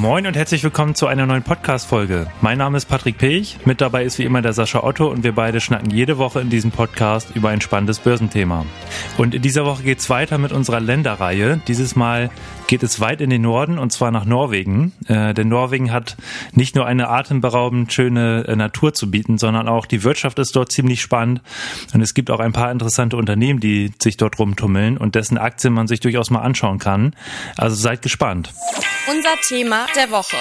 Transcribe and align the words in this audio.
Moin 0.00 0.28
und 0.28 0.36
herzlich 0.36 0.62
willkommen 0.62 0.94
zu 0.94 1.08
einer 1.08 1.26
neuen 1.26 1.42
Podcast-Folge. 1.42 2.28
Mein 2.40 2.58
Name 2.58 2.76
ist 2.76 2.84
Patrick 2.84 3.18
Pech, 3.18 3.58
mit 3.64 3.80
dabei 3.80 4.04
ist 4.04 4.16
wie 4.20 4.22
immer 4.22 4.42
der 4.42 4.52
Sascha 4.52 4.84
Otto 4.84 5.08
und 5.08 5.24
wir 5.24 5.32
beide 5.32 5.60
schnacken 5.60 5.90
jede 5.90 6.18
Woche 6.18 6.40
in 6.40 6.50
diesem 6.50 6.70
Podcast 6.70 7.34
über 7.34 7.48
ein 7.48 7.60
spannendes 7.60 7.98
Börsenthema. 7.98 8.64
Und 9.16 9.34
in 9.34 9.42
dieser 9.42 9.64
Woche 9.64 9.82
geht's 9.82 10.08
weiter 10.08 10.38
mit 10.38 10.52
unserer 10.52 10.78
Länderreihe. 10.78 11.60
Dieses 11.66 11.96
Mal 11.96 12.30
geht 12.68 12.84
es 12.84 13.00
weit 13.00 13.20
in 13.20 13.28
den 13.28 13.42
Norden 13.42 13.76
und 13.76 13.92
zwar 13.92 14.12
nach 14.12 14.24
Norwegen. 14.24 14.92
Äh, 15.08 15.34
denn 15.34 15.48
Norwegen 15.48 15.90
hat 15.90 16.16
nicht 16.52 16.76
nur 16.76 16.86
eine 16.86 17.08
atemberaubend 17.08 17.92
schöne 17.92 18.44
äh, 18.46 18.54
Natur 18.54 18.94
zu 18.94 19.10
bieten, 19.10 19.36
sondern 19.36 19.66
auch 19.66 19.84
die 19.84 20.04
Wirtschaft 20.04 20.38
ist 20.38 20.54
dort 20.54 20.70
ziemlich 20.70 21.02
spannend 21.02 21.40
und 21.92 22.02
es 22.02 22.14
gibt 22.14 22.30
auch 22.30 22.38
ein 22.38 22.52
paar 22.52 22.70
interessante 22.70 23.16
Unternehmen, 23.16 23.58
die 23.58 23.90
sich 24.00 24.16
dort 24.16 24.38
rumtummeln 24.38 24.96
und 24.96 25.16
dessen 25.16 25.38
Aktien 25.38 25.72
man 25.72 25.88
sich 25.88 25.98
durchaus 25.98 26.30
mal 26.30 26.42
anschauen 26.42 26.78
kann. 26.78 27.16
Also 27.56 27.74
seid 27.74 28.00
gespannt. 28.02 28.52
Unser 29.10 29.36
Thema 29.40 29.86
der 29.96 30.10
Woche. 30.10 30.36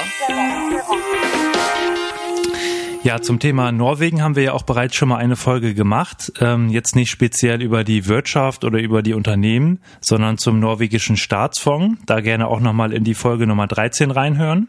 Ja, 3.07 3.21
zum 3.21 3.39
Thema 3.39 3.71
Norwegen 3.71 4.21
haben 4.21 4.35
wir 4.35 4.43
ja 4.43 4.51
auch 4.51 4.63
bereits 4.63 4.97
schon 4.97 5.07
mal 5.07 5.15
eine 5.15 5.37
Folge 5.37 5.73
gemacht. 5.73 6.33
Ähm, 6.41 6.67
jetzt 6.67 6.93
nicht 6.93 7.09
speziell 7.09 7.61
über 7.61 7.85
die 7.85 8.05
Wirtschaft 8.05 8.65
oder 8.65 8.79
über 8.79 9.01
die 9.01 9.13
Unternehmen, 9.13 9.79
sondern 10.01 10.37
zum 10.37 10.59
norwegischen 10.59 11.15
Staatsfonds. 11.15 12.01
Da 12.05 12.19
gerne 12.19 12.49
auch 12.49 12.59
nochmal 12.59 12.91
in 12.91 13.05
die 13.05 13.13
Folge 13.13 13.47
Nummer 13.47 13.65
13 13.65 14.11
reinhören. 14.11 14.67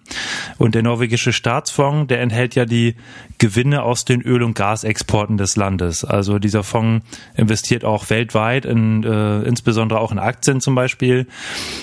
Und 0.56 0.76
der 0.76 0.84
norwegische 0.84 1.32
Staatsfonds, 1.32 2.06
der 2.06 2.20
enthält 2.20 2.54
ja 2.54 2.64
die 2.64 2.94
Gewinne 3.38 3.82
aus 3.82 4.04
den 4.04 4.22
Öl- 4.22 4.44
und 4.44 4.54
Gasexporten 4.54 5.36
des 5.36 5.56
Landes. 5.56 6.04
Also 6.04 6.38
dieser 6.38 6.62
Fonds 6.62 7.04
investiert 7.34 7.84
auch 7.84 8.08
weltweit, 8.08 8.66
in, 8.66 9.02
äh, 9.02 9.42
insbesondere 9.42 9.98
auch 9.98 10.12
in 10.12 10.20
Aktien 10.20 10.60
zum 10.60 10.76
Beispiel. 10.76 11.26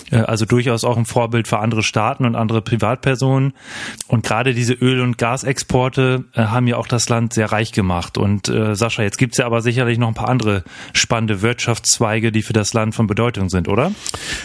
Äh, 0.09 0.19
also 0.19 0.45
durchaus 0.45 0.85
auch 0.85 0.95
ein 0.95 1.05
Vorbild 1.05 1.49
für 1.49 1.59
andere 1.59 1.83
Staaten 1.83 2.23
und 2.23 2.37
andere 2.37 2.61
Privatpersonen. 2.61 3.51
Und 4.07 4.25
gerade 4.25 4.53
diese 4.53 4.73
Öl- 4.73 5.01
und 5.01 5.17
Gasexporte 5.17 6.23
äh, 6.33 6.44
haben 6.51 6.67
ja 6.67 6.77
auch 6.77 6.87
das 6.87 7.09
Land 7.09 7.33
sehr 7.33 7.51
reich 7.51 7.71
gemacht. 7.71 8.17
Und 8.17 8.49
äh, 8.49 8.75
Sascha, 8.75 9.03
jetzt 9.03 9.17
gibt's 9.17 9.37
ja 9.37 9.45
aber 9.45 9.61
sicherlich 9.61 9.97
noch 9.97 10.07
ein 10.07 10.13
paar 10.13 10.29
andere 10.29 10.63
spannende 10.93 11.41
Wirtschaftszweige, 11.41 12.31
die 12.31 12.41
für 12.41 12.53
das 12.53 12.73
Land 12.73 12.95
von 12.95 13.07
Bedeutung 13.07 13.49
sind, 13.49 13.67
oder? 13.67 13.91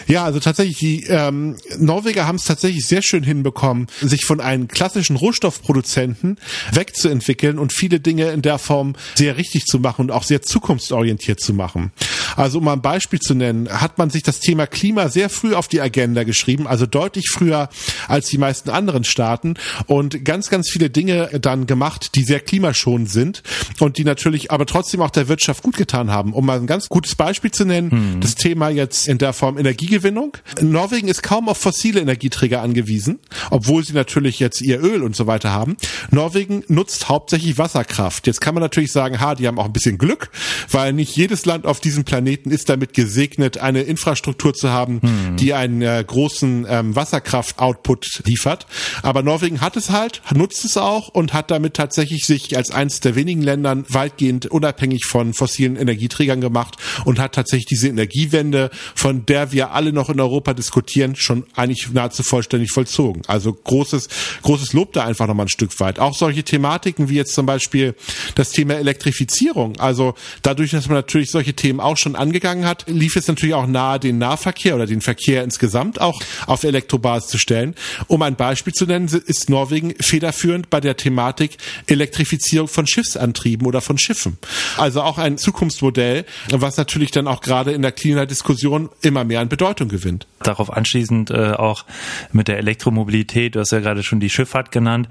Ja, 0.07 0.23
also 0.23 0.39
tatsächlich, 0.39 0.77
die 0.77 1.03
ähm, 1.05 1.57
Norweger 1.77 2.27
haben 2.27 2.35
es 2.35 2.45
tatsächlich 2.45 2.85
sehr 2.87 3.01
schön 3.01 3.23
hinbekommen, 3.23 3.87
sich 4.01 4.25
von 4.25 4.39
einem 4.39 4.67
klassischen 4.67 5.15
Rohstoffproduzenten 5.15 6.37
wegzuentwickeln 6.71 7.59
und 7.59 7.73
viele 7.73 7.99
Dinge 7.99 8.31
in 8.31 8.41
der 8.41 8.57
Form 8.57 8.95
sehr 9.15 9.37
richtig 9.37 9.65
zu 9.65 9.79
machen 9.79 10.01
und 10.01 10.11
auch 10.11 10.23
sehr 10.23 10.41
zukunftsorientiert 10.41 11.39
zu 11.39 11.53
machen. 11.53 11.91
Also 12.35 12.59
um 12.59 12.65
mal 12.65 12.73
ein 12.73 12.81
Beispiel 12.81 13.19
zu 13.19 13.35
nennen, 13.35 13.69
hat 13.69 13.97
man 13.97 14.09
sich 14.09 14.23
das 14.23 14.39
Thema 14.39 14.67
Klima 14.67 15.09
sehr 15.09 15.29
früh 15.29 15.53
auf 15.53 15.67
die 15.67 15.81
Agenda 15.81 16.23
geschrieben, 16.23 16.67
also 16.67 16.85
deutlich 16.85 17.29
früher 17.31 17.69
als 18.07 18.27
die 18.27 18.37
meisten 18.37 18.69
anderen 18.69 19.03
Staaten 19.03 19.55
und 19.87 20.25
ganz, 20.25 20.49
ganz 20.49 20.69
viele 20.69 20.89
Dinge 20.89 21.29
dann 21.41 21.65
gemacht, 21.65 22.15
die 22.15 22.23
sehr 22.23 22.39
klimaschonend 22.39 23.09
sind 23.09 23.43
und 23.79 23.97
die 23.97 24.03
natürlich 24.03 24.51
aber 24.51 24.65
trotzdem 24.65 25.01
auch 25.01 25.09
der 25.09 25.27
Wirtschaft 25.27 25.63
gut 25.63 25.77
getan 25.77 26.11
haben. 26.11 26.33
Um 26.33 26.45
mal 26.45 26.59
ein 26.59 26.67
ganz 26.67 26.87
gutes 26.89 27.15
Beispiel 27.15 27.51
zu 27.51 27.65
nennen, 27.65 27.91
hm. 27.91 28.21
das 28.21 28.35
Thema 28.35 28.69
jetzt 28.69 29.07
in 29.07 29.17
der 29.17 29.33
Form 29.33 29.57
Energiegewinnung. 29.57 30.37
Norwegen 30.61 31.07
ist 31.07 31.23
kaum 31.23 31.49
auf 31.49 31.57
fossile 31.57 32.01
Energieträger 32.01 32.61
angewiesen, 32.61 33.19
obwohl 33.49 33.83
sie 33.83 33.93
natürlich 33.93 34.39
jetzt 34.39 34.61
ihr 34.61 34.81
Öl 34.81 35.03
und 35.03 35.15
so 35.15 35.27
weiter 35.27 35.51
haben. 35.51 35.77
Norwegen 36.09 36.63
nutzt 36.67 37.09
hauptsächlich 37.09 37.57
Wasserkraft. 37.57 38.27
Jetzt 38.27 38.41
kann 38.41 38.53
man 38.53 38.61
natürlich 38.61 38.91
sagen, 38.91 39.19
ha, 39.19 39.35
die 39.35 39.47
haben 39.47 39.59
auch 39.59 39.65
ein 39.65 39.73
bisschen 39.73 39.97
Glück, 39.97 40.29
weil 40.69 40.93
nicht 40.93 41.15
jedes 41.15 41.45
Land 41.45 41.65
auf 41.65 41.79
diesem 41.79 42.03
Planeten 42.03 42.20
ist 42.27 42.69
damit 42.69 42.93
gesegnet, 42.93 43.57
eine 43.57 43.81
Infrastruktur 43.81 44.53
zu 44.53 44.69
haben, 44.69 45.01
hm. 45.01 45.37
die 45.37 45.53
einen 45.53 45.81
äh, 45.81 46.03
großen 46.05 46.65
ähm, 46.69 46.95
Wasserkraft-Output 46.95 48.23
liefert. 48.25 48.65
Aber 49.01 49.23
Norwegen 49.23 49.61
hat 49.61 49.77
es 49.77 49.89
halt, 49.89 50.21
nutzt 50.33 50.65
es 50.65 50.77
auch 50.77 51.09
und 51.09 51.33
hat 51.33 51.51
damit 51.51 51.75
tatsächlich 51.75 52.25
sich 52.25 52.55
als 52.57 52.71
eines 52.71 52.99
der 52.99 53.15
wenigen 53.15 53.41
Ländern 53.41 53.85
weitgehend 53.89 54.47
unabhängig 54.47 55.05
von 55.05 55.33
fossilen 55.33 55.75
Energieträgern 55.75 56.41
gemacht 56.41 56.77
und 57.05 57.19
hat 57.19 57.33
tatsächlich 57.35 57.67
diese 57.67 57.87
Energiewende, 57.87 58.69
von 58.95 59.25
der 59.25 59.51
wir 59.51 59.71
alle 59.71 59.93
noch 59.93 60.09
in 60.09 60.19
Europa 60.19 60.53
diskutieren, 60.53 61.15
schon 61.15 61.45
eigentlich 61.55 61.91
nahezu 61.91 62.23
vollständig 62.23 62.71
vollzogen. 62.71 63.21
Also 63.27 63.53
großes, 63.53 64.07
großes 64.41 64.73
Lob 64.73 64.93
da 64.93 65.05
einfach 65.05 65.27
nochmal 65.27 65.45
ein 65.45 65.49
Stück 65.49 65.79
weit. 65.79 65.99
Auch 65.99 66.15
solche 66.15 66.43
Thematiken 66.43 67.09
wie 67.09 67.15
jetzt 67.15 67.33
zum 67.33 67.45
Beispiel 67.45 67.95
das 68.35 68.51
Thema 68.51 68.75
Elektrifizierung. 68.75 69.79
Also 69.79 70.13
dadurch, 70.41 70.71
dass 70.71 70.87
man 70.87 70.97
natürlich 70.97 71.31
solche 71.31 71.53
Themen 71.53 71.79
auch 71.79 71.97
schon 71.97 72.10
angegangen 72.15 72.65
hat, 72.65 72.85
lief 72.87 73.15
es 73.15 73.27
natürlich 73.27 73.55
auch 73.55 73.67
nahe, 73.67 73.99
den 73.99 74.17
Nahverkehr 74.17 74.75
oder 74.75 74.85
den 74.85 75.01
Verkehr 75.01 75.43
insgesamt 75.43 75.99
auch 76.01 76.21
auf 76.47 76.63
Elektrobasis 76.63 77.29
zu 77.29 77.37
stellen. 77.37 77.75
Um 78.07 78.21
ein 78.21 78.35
Beispiel 78.35 78.73
zu 78.73 78.85
nennen, 78.85 79.07
ist 79.07 79.49
Norwegen 79.49 79.93
federführend 79.99 80.69
bei 80.69 80.79
der 80.79 80.97
Thematik 80.97 81.57
Elektrifizierung 81.87 82.67
von 82.67 82.87
Schiffsantrieben 82.87 83.67
oder 83.67 83.81
von 83.81 83.97
Schiffen. 83.97 84.37
Also 84.77 85.01
auch 85.01 85.17
ein 85.17 85.37
Zukunftsmodell, 85.37 86.25
was 86.51 86.77
natürlich 86.77 87.11
dann 87.11 87.27
auch 87.27 87.41
gerade 87.41 87.71
in 87.71 87.81
der 87.81 87.91
Klimadiskussion 87.91 88.89
immer 89.01 89.23
mehr 89.23 89.39
an 89.39 89.49
Bedeutung 89.49 89.89
gewinnt. 89.89 90.27
Darauf 90.43 90.71
anschließend 90.71 91.31
äh, 91.31 91.51
auch 91.51 91.85
mit 92.31 92.47
der 92.47 92.57
Elektromobilität, 92.57 93.55
du 93.55 93.59
hast 93.59 93.71
ja 93.71 93.79
gerade 93.79 94.03
schon 94.03 94.19
die 94.19 94.29
Schifffahrt 94.29 94.71
genannt, 94.71 95.07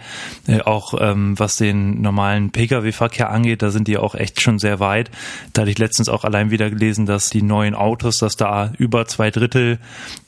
äh, 0.46 0.60
auch 0.60 0.94
ähm, 1.00 1.38
was 1.38 1.56
den 1.56 2.00
normalen 2.00 2.50
Pkw-Verkehr 2.50 3.30
angeht, 3.30 3.62
da 3.62 3.70
sind 3.70 3.88
die 3.88 3.96
auch 3.96 4.14
echt 4.14 4.40
schon 4.40 4.58
sehr 4.58 4.80
weit. 4.80 5.10
Da 5.52 5.62
hatte 5.62 5.70
ich 5.70 5.78
letztens 5.78 6.08
auch 6.08 6.24
allein 6.24 6.50
wieder 6.50 6.70
gelesen, 6.70 6.89
dass 6.98 7.30
die 7.30 7.42
neuen 7.42 7.74
Autos, 7.74 8.18
dass 8.18 8.36
da 8.36 8.72
über 8.78 9.06
zwei 9.06 9.30
Drittel 9.30 9.78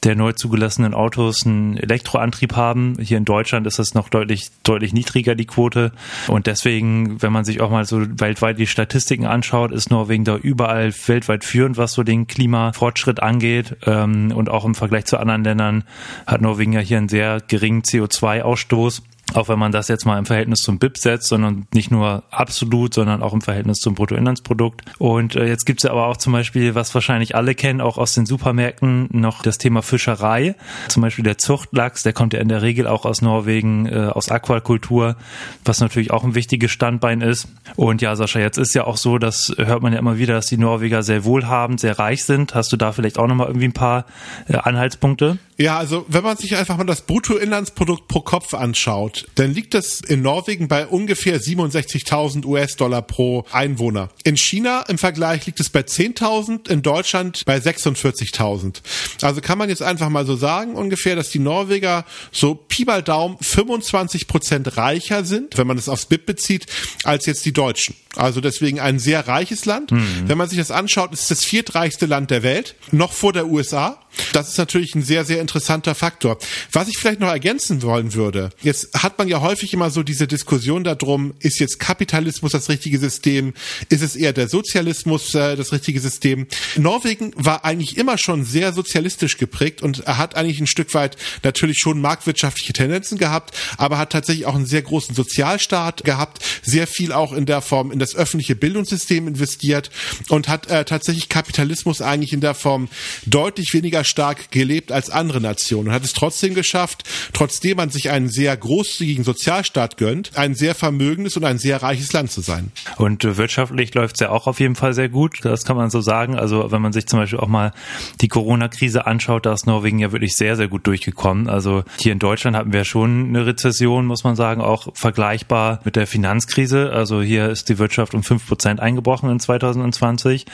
der 0.05 0.17
neu 0.17 0.33
zugelassenen 0.33 0.95
Autos 0.95 1.47
einen 1.47 1.77
Elektroantrieb 1.77 2.57
haben. 2.57 2.97
Hier 3.01 3.19
in 3.19 3.25
Deutschland 3.25 3.67
ist 3.67 3.79
das 3.79 3.95
noch 3.95 4.09
deutlich, 4.09 4.51
deutlich 4.63 4.93
niedriger, 4.93 5.35
die 5.35 5.47
Quote. 5.47 5.93
Und 6.29 6.47
deswegen, 6.47 7.21
wenn 7.23 7.33
man 7.33 7.45
sich 7.45 7.61
auch 7.61 7.71
mal 7.71 7.85
so 7.85 8.01
weltweit 8.21 8.59
die 8.59 8.67
Statistiken 8.67 9.27
anschaut, 9.27 9.73
ist 9.73 9.91
Norwegen 9.91 10.25
da 10.25 10.37
überall 10.37 10.93
weltweit 11.07 11.45
führend, 11.45 11.77
was 11.77 11.93
so 11.93 12.03
den 12.03 12.27
Klimafortschritt 12.27 13.23
angeht. 13.23 13.77
Ähm, 13.87 14.33
und 14.35 14.49
auch 14.49 14.65
im 14.65 14.75
Vergleich 14.75 15.05
zu 15.07 15.19
anderen 15.19 15.45
Ländern 15.45 15.85
hat 16.27 16.41
Norwegen 16.41 16.73
ja 16.73 16.81
hier 16.81 16.99
einen 16.99 17.09
sehr 17.09 17.41
geringen 17.41 17.83
CO2-Ausstoß 17.83 19.03
auch 19.35 19.49
wenn 19.49 19.59
man 19.59 19.73
das 19.73 19.89
jetzt 19.89 20.05
mal 20.05 20.19
im 20.19 20.27
Verhältnis 20.27 20.61
zum 20.61 20.79
BIP 20.79 20.99
setzt, 20.99 21.29
sondern 21.29 21.67
nicht 21.73 21.91
nur 21.91 22.23
absolut, 22.31 22.95
sondern 22.95 23.23
auch 23.23 23.33
im 23.33 23.41
Verhältnis 23.41 23.79
zum 23.79 23.95
Bruttoinlandsprodukt. 23.95 24.83
Und 24.99 25.37
äh, 25.37 25.47
jetzt 25.47 25.65
gibt's 25.65 25.83
ja 25.83 25.91
aber 25.91 26.07
auch 26.07 26.17
zum 26.17 26.33
Beispiel, 26.33 26.75
was 26.75 26.95
wahrscheinlich 26.95 27.35
alle 27.35 27.55
kennen, 27.55 27.81
auch 27.81 27.99
aus 27.99 28.15
den 28.15 28.27
Supermärkten, 28.27 29.09
noch 29.13 29.43
das 29.43 29.59
Thema 29.59 29.83
Fischerei. 29.83 30.55
Zum 30.89 31.03
Beispiel 31.03 31.25
der 31.25 31.39
Zuchtlachs, 31.39 32.03
der 32.03 32.13
kommt 32.13 32.35
ja 32.35 32.41
in 32.41 32.49
der 32.49 32.63
Regel 32.63 32.87
auch 32.87 33.05
aus 33.05 33.23
Norwegen, 33.23 33.87
äh, 33.87 34.11
aus 34.13 34.31
Aquakultur, 34.31 35.17
was 35.65 35.81
natürlich 35.81 36.11
auch 36.11 36.25
ein 36.25 36.35
wichtiges 36.35 36.71
Standbein 36.71 37.21
ist. 37.21 37.49
Und 37.77 38.03
ja, 38.03 38.17
Sascha, 38.17 38.41
jetzt 38.41 38.59
ist 38.59 38.75
ja 38.75 38.85
auch 38.85 38.97
so, 38.97 39.19
das 39.19 39.53
hört 39.57 39.83
man 39.83 39.93
ja 39.93 39.99
immer 39.99 40.19
wieder, 40.19 40.35
dass 40.35 40.47
die 40.47 40.59
Norweger 40.59 41.03
sehr 41.03 41.25
wohlhabend, 41.25 41.81
sehr 41.81 41.99
reich 41.99 42.25
sind. 42.25 42.55
Hast 42.55 42.73
du 42.73 42.77
da 42.77 42.93
vielleicht 42.93 43.19
auch 43.19 43.27
nochmal 43.27 43.49
irgendwie 43.49 43.69
ein 43.69 43.73
paar 43.73 44.05
äh, 44.49 44.57
Anhaltspunkte? 44.57 45.39
Ja, 45.63 45.79
also 45.79 46.05
wenn 46.09 46.25
man 46.25 46.37
sich 46.37 46.57
einfach 46.57 46.77
mal 46.77 46.83
das 46.83 47.03
Bruttoinlandsprodukt 47.03 48.09
pro 48.09 48.21
Kopf 48.21 48.53
anschaut, 48.53 49.29
dann 49.37 49.55
liegt 49.55 49.75
das 49.75 50.01
in 50.01 50.21
Norwegen 50.21 50.67
bei 50.67 50.89
ungefähr 50.89 51.41
67.000 51.41 52.45
US-Dollar 52.45 53.01
pro 53.01 53.45
Einwohner. 53.53 54.09
In 54.25 54.37
China 54.37 54.83
im 54.89 54.99
Vergleich 54.99 55.47
liegt 55.47 55.61
es 55.61 55.71
bei 55.71 55.83
10.000, 55.83 56.69
in 56.69 56.83
Deutschland 56.83 57.45
bei 57.47 57.59
46.000. 57.59 58.79
Also 59.23 59.41
kann 59.41 59.57
man 59.57 59.69
jetzt 59.69 59.83
einfach 59.83 60.09
mal 60.09 60.27
so 60.27 60.35
sagen 60.35 60.75
ungefähr, 60.75 61.15
dass 61.15 61.31
die 61.31 61.39
Norweger 61.39 62.07
so 62.33 62.57
Pi 62.57 62.85
mal 62.85 63.05
Daumen 63.05 63.37
25 63.41 64.27
Prozent 64.27 64.77
reicher 64.77 65.25
sind, 65.25 65.59
wenn 65.59 65.69
man 65.69 65.79
es 65.79 65.89
aufs 65.89 66.07
BIP 66.07 66.27
bezieht, 66.27 66.67
als 67.05 67.27
jetzt 67.27 67.45
die 67.45 67.53
Deutschen. 67.53 67.95
Also 68.17 68.41
deswegen 68.41 68.79
ein 68.79 68.99
sehr 68.99 69.27
reiches 69.27 69.65
Land. 69.65 69.91
Mhm. 69.91 70.25
Wenn 70.27 70.39
man 70.39 70.49
sich 70.49 70.59
das 70.59 70.71
anschaut, 70.71 71.13
ist 71.13 71.23
es 71.23 71.29
das 71.29 71.45
viertreichste 71.45 72.07
Land 72.07 72.31
der 72.31 72.43
Welt, 72.43 72.75
noch 72.91 73.13
vor 73.13 73.33
der 73.33 73.47
USA. 73.47 73.99
Das 74.33 74.51
ist 74.51 74.59
natürlich 74.59 74.95
ein 74.95 75.03
sehr, 75.03 75.25
sehr 75.25 75.41
interessanter 75.41 75.95
Faktor. 75.95 76.39
Was 76.71 76.89
ich 76.89 76.99
vielleicht 76.99 77.21
noch 77.21 77.29
ergänzen 77.29 77.83
wollen 77.83 78.13
würde, 78.13 78.51
jetzt 78.61 79.03
hat 79.03 79.17
man 79.17 79.29
ja 79.29 79.41
häufig 79.41 79.73
immer 79.73 79.91
so 79.91 80.03
diese 80.03 80.27
Diskussion 80.27 80.85
darum, 80.85 81.33
ist 81.39 81.59
jetzt 81.59 81.79
Kapitalismus 81.79 82.53
das 82.53 82.69
richtige 82.69 82.99
System, 82.99 83.55
ist 83.89 84.03
es 84.03 84.15
eher 84.15 84.35
der 84.35 84.49
Sozialismus 84.49 85.35
äh, 85.35 85.57
das 85.57 85.73
richtige 85.73 86.01
System. 86.01 86.47
Norwegen 86.77 87.33
war 87.37 87.65
eigentlich 87.65 87.97
immer 87.97 88.19
schon 88.19 88.45
sehr 88.45 88.75
sozialistisch 88.75 89.39
geprägt 89.39 89.81
und 89.81 90.01
er 90.01 90.19
hat 90.19 90.37
eigentlich 90.37 90.61
ein 90.61 90.67
Stück 90.67 90.93
weit 90.93 91.17
natürlich 91.43 91.79
schon 91.79 92.01
marktwirtschaftliche 92.01 92.75
Tendenzen 92.75 93.17
gehabt, 93.17 93.57
aber 93.79 93.97
hat 93.97 94.13
tatsächlich 94.13 94.45
auch 94.45 94.55
einen 94.55 94.67
sehr 94.67 94.83
großen 94.83 95.15
Sozialstaat 95.15 96.05
gehabt, 96.05 96.45
sehr 96.63 96.87
viel 96.87 97.13
auch 97.13 97.33
in 97.33 97.47
der 97.47 97.63
Form 97.63 97.91
in 97.91 98.02
das 98.03 98.15
öffentliche 98.15 98.55
Bildungssystem 98.55 99.29
investiert 99.29 99.91
und 100.29 100.49
hat 100.49 100.69
äh, 100.69 100.85
tatsächlich 100.85 101.29
Kapitalismus 101.29 102.03
eigentlich 102.03 102.33
in 102.33 102.41
der 102.41 102.55
Form 102.55 102.89
deutlich 103.27 103.73
weniger 103.73 104.05
stark 104.05 104.51
gelebt 104.51 104.93
als 104.93 105.11
andere 105.11 105.41
Nationen 105.41 105.89
und 105.89 105.95
hat 105.95 106.05
es 106.05 106.13
trotzdem 106.13 106.55
geschafft, 106.55 107.05
trotzdem 107.33 107.77
man 107.77 107.91
sich 107.91 108.11
einen 108.11 108.29
sehr 108.29 108.57
großzügigen 108.57 109.25
Sozialstaat 109.25 109.97
gönnt, 109.97 110.37
ein 110.37 110.55
sehr 110.55 110.75
vermögendes 110.75 111.37
und 111.37 111.45
ein 111.45 111.59
sehr 111.59 111.83
reiches 111.83 112.13
Land 112.13 112.31
zu 112.31 112.41
sein. 112.41 112.73
Und 112.97 113.25
äh, 113.25 113.37
wirtschaftlich 113.37 113.95
läuft 113.95 114.17
es 114.17 114.21
ja 114.21 114.31
auch 114.31 114.47
auf 114.47 114.61
jeden 114.61 114.77
Fall 114.77 114.95
sehr 114.95 115.09
gut, 115.09 115.39
das 115.43 115.65
kann 115.65 115.77
man 115.77 115.91
so 115.91 116.01
sagen. 116.01 116.37
Also 116.37 116.71
wenn 116.73 116.83
man 116.83 116.93
sich 116.93 117.07
zum 117.07 117.21
Beispiel 117.21 117.39
auch 117.39 117.49
mal 117.49 117.73
die 118.21 118.29
Corona-Krise 118.29 119.07
anschaut, 119.07 119.47
da 119.47 119.53
ist 119.53 119.67
Norwegen 119.67 119.99
ja 119.99 120.13
wirklich 120.13 120.35
sehr, 120.37 120.57
sehr 120.57 120.69
gut 120.69 120.87
durchgekommen. 120.87 121.49
Also 121.49 121.85
hier 121.99 122.13
in 122.13 122.19
Deutschland 122.19 122.57
hatten 122.57 122.73
wir 122.73 122.85
schon 122.85 123.29
eine 123.29 123.47
Rezession, 123.47 124.07
muss 124.07 124.25
man 124.25 124.37
sagen, 124.37 124.61
auch 124.61 124.89
vergleichbar 124.95 125.81
mit 125.85 125.97
der 125.97 126.07
Finanzkrise. 126.07 126.91
Also 126.93 127.23
hier 127.23 127.49
ist 127.49 127.69
die 127.69 127.79
Wirtschaft 127.79 127.92
um 127.99 128.23
fünf 128.23 128.47
Prozent 128.47 128.81
eingebrochen 128.81 129.31
in 129.31 129.41
2020. 129.41 130.47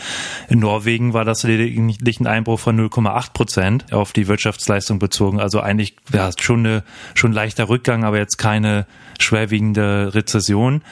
In 0.48 0.58
Norwegen 0.58 1.14
war 1.14 1.24
das 1.24 1.42
lediglich 1.42 2.20
ein 2.20 2.26
Einbruch 2.26 2.60
von 2.60 2.78
0,8 2.78 3.32
Prozent 3.32 3.92
auf 3.92 4.12
die 4.12 4.28
Wirtschaftsleistung 4.28 4.98
bezogen. 4.98 5.40
Also 5.40 5.60
eigentlich 5.60 5.96
ja, 6.12 6.30
schon 6.38 6.60
eine 6.60 6.82
schon 7.14 7.32
leichter 7.32 7.68
Rückgang, 7.68 8.04
aber 8.04 8.18
jetzt 8.18 8.38
keine 8.38 8.86
schwerwiegende 9.18 10.14
Rezession. 10.14 10.82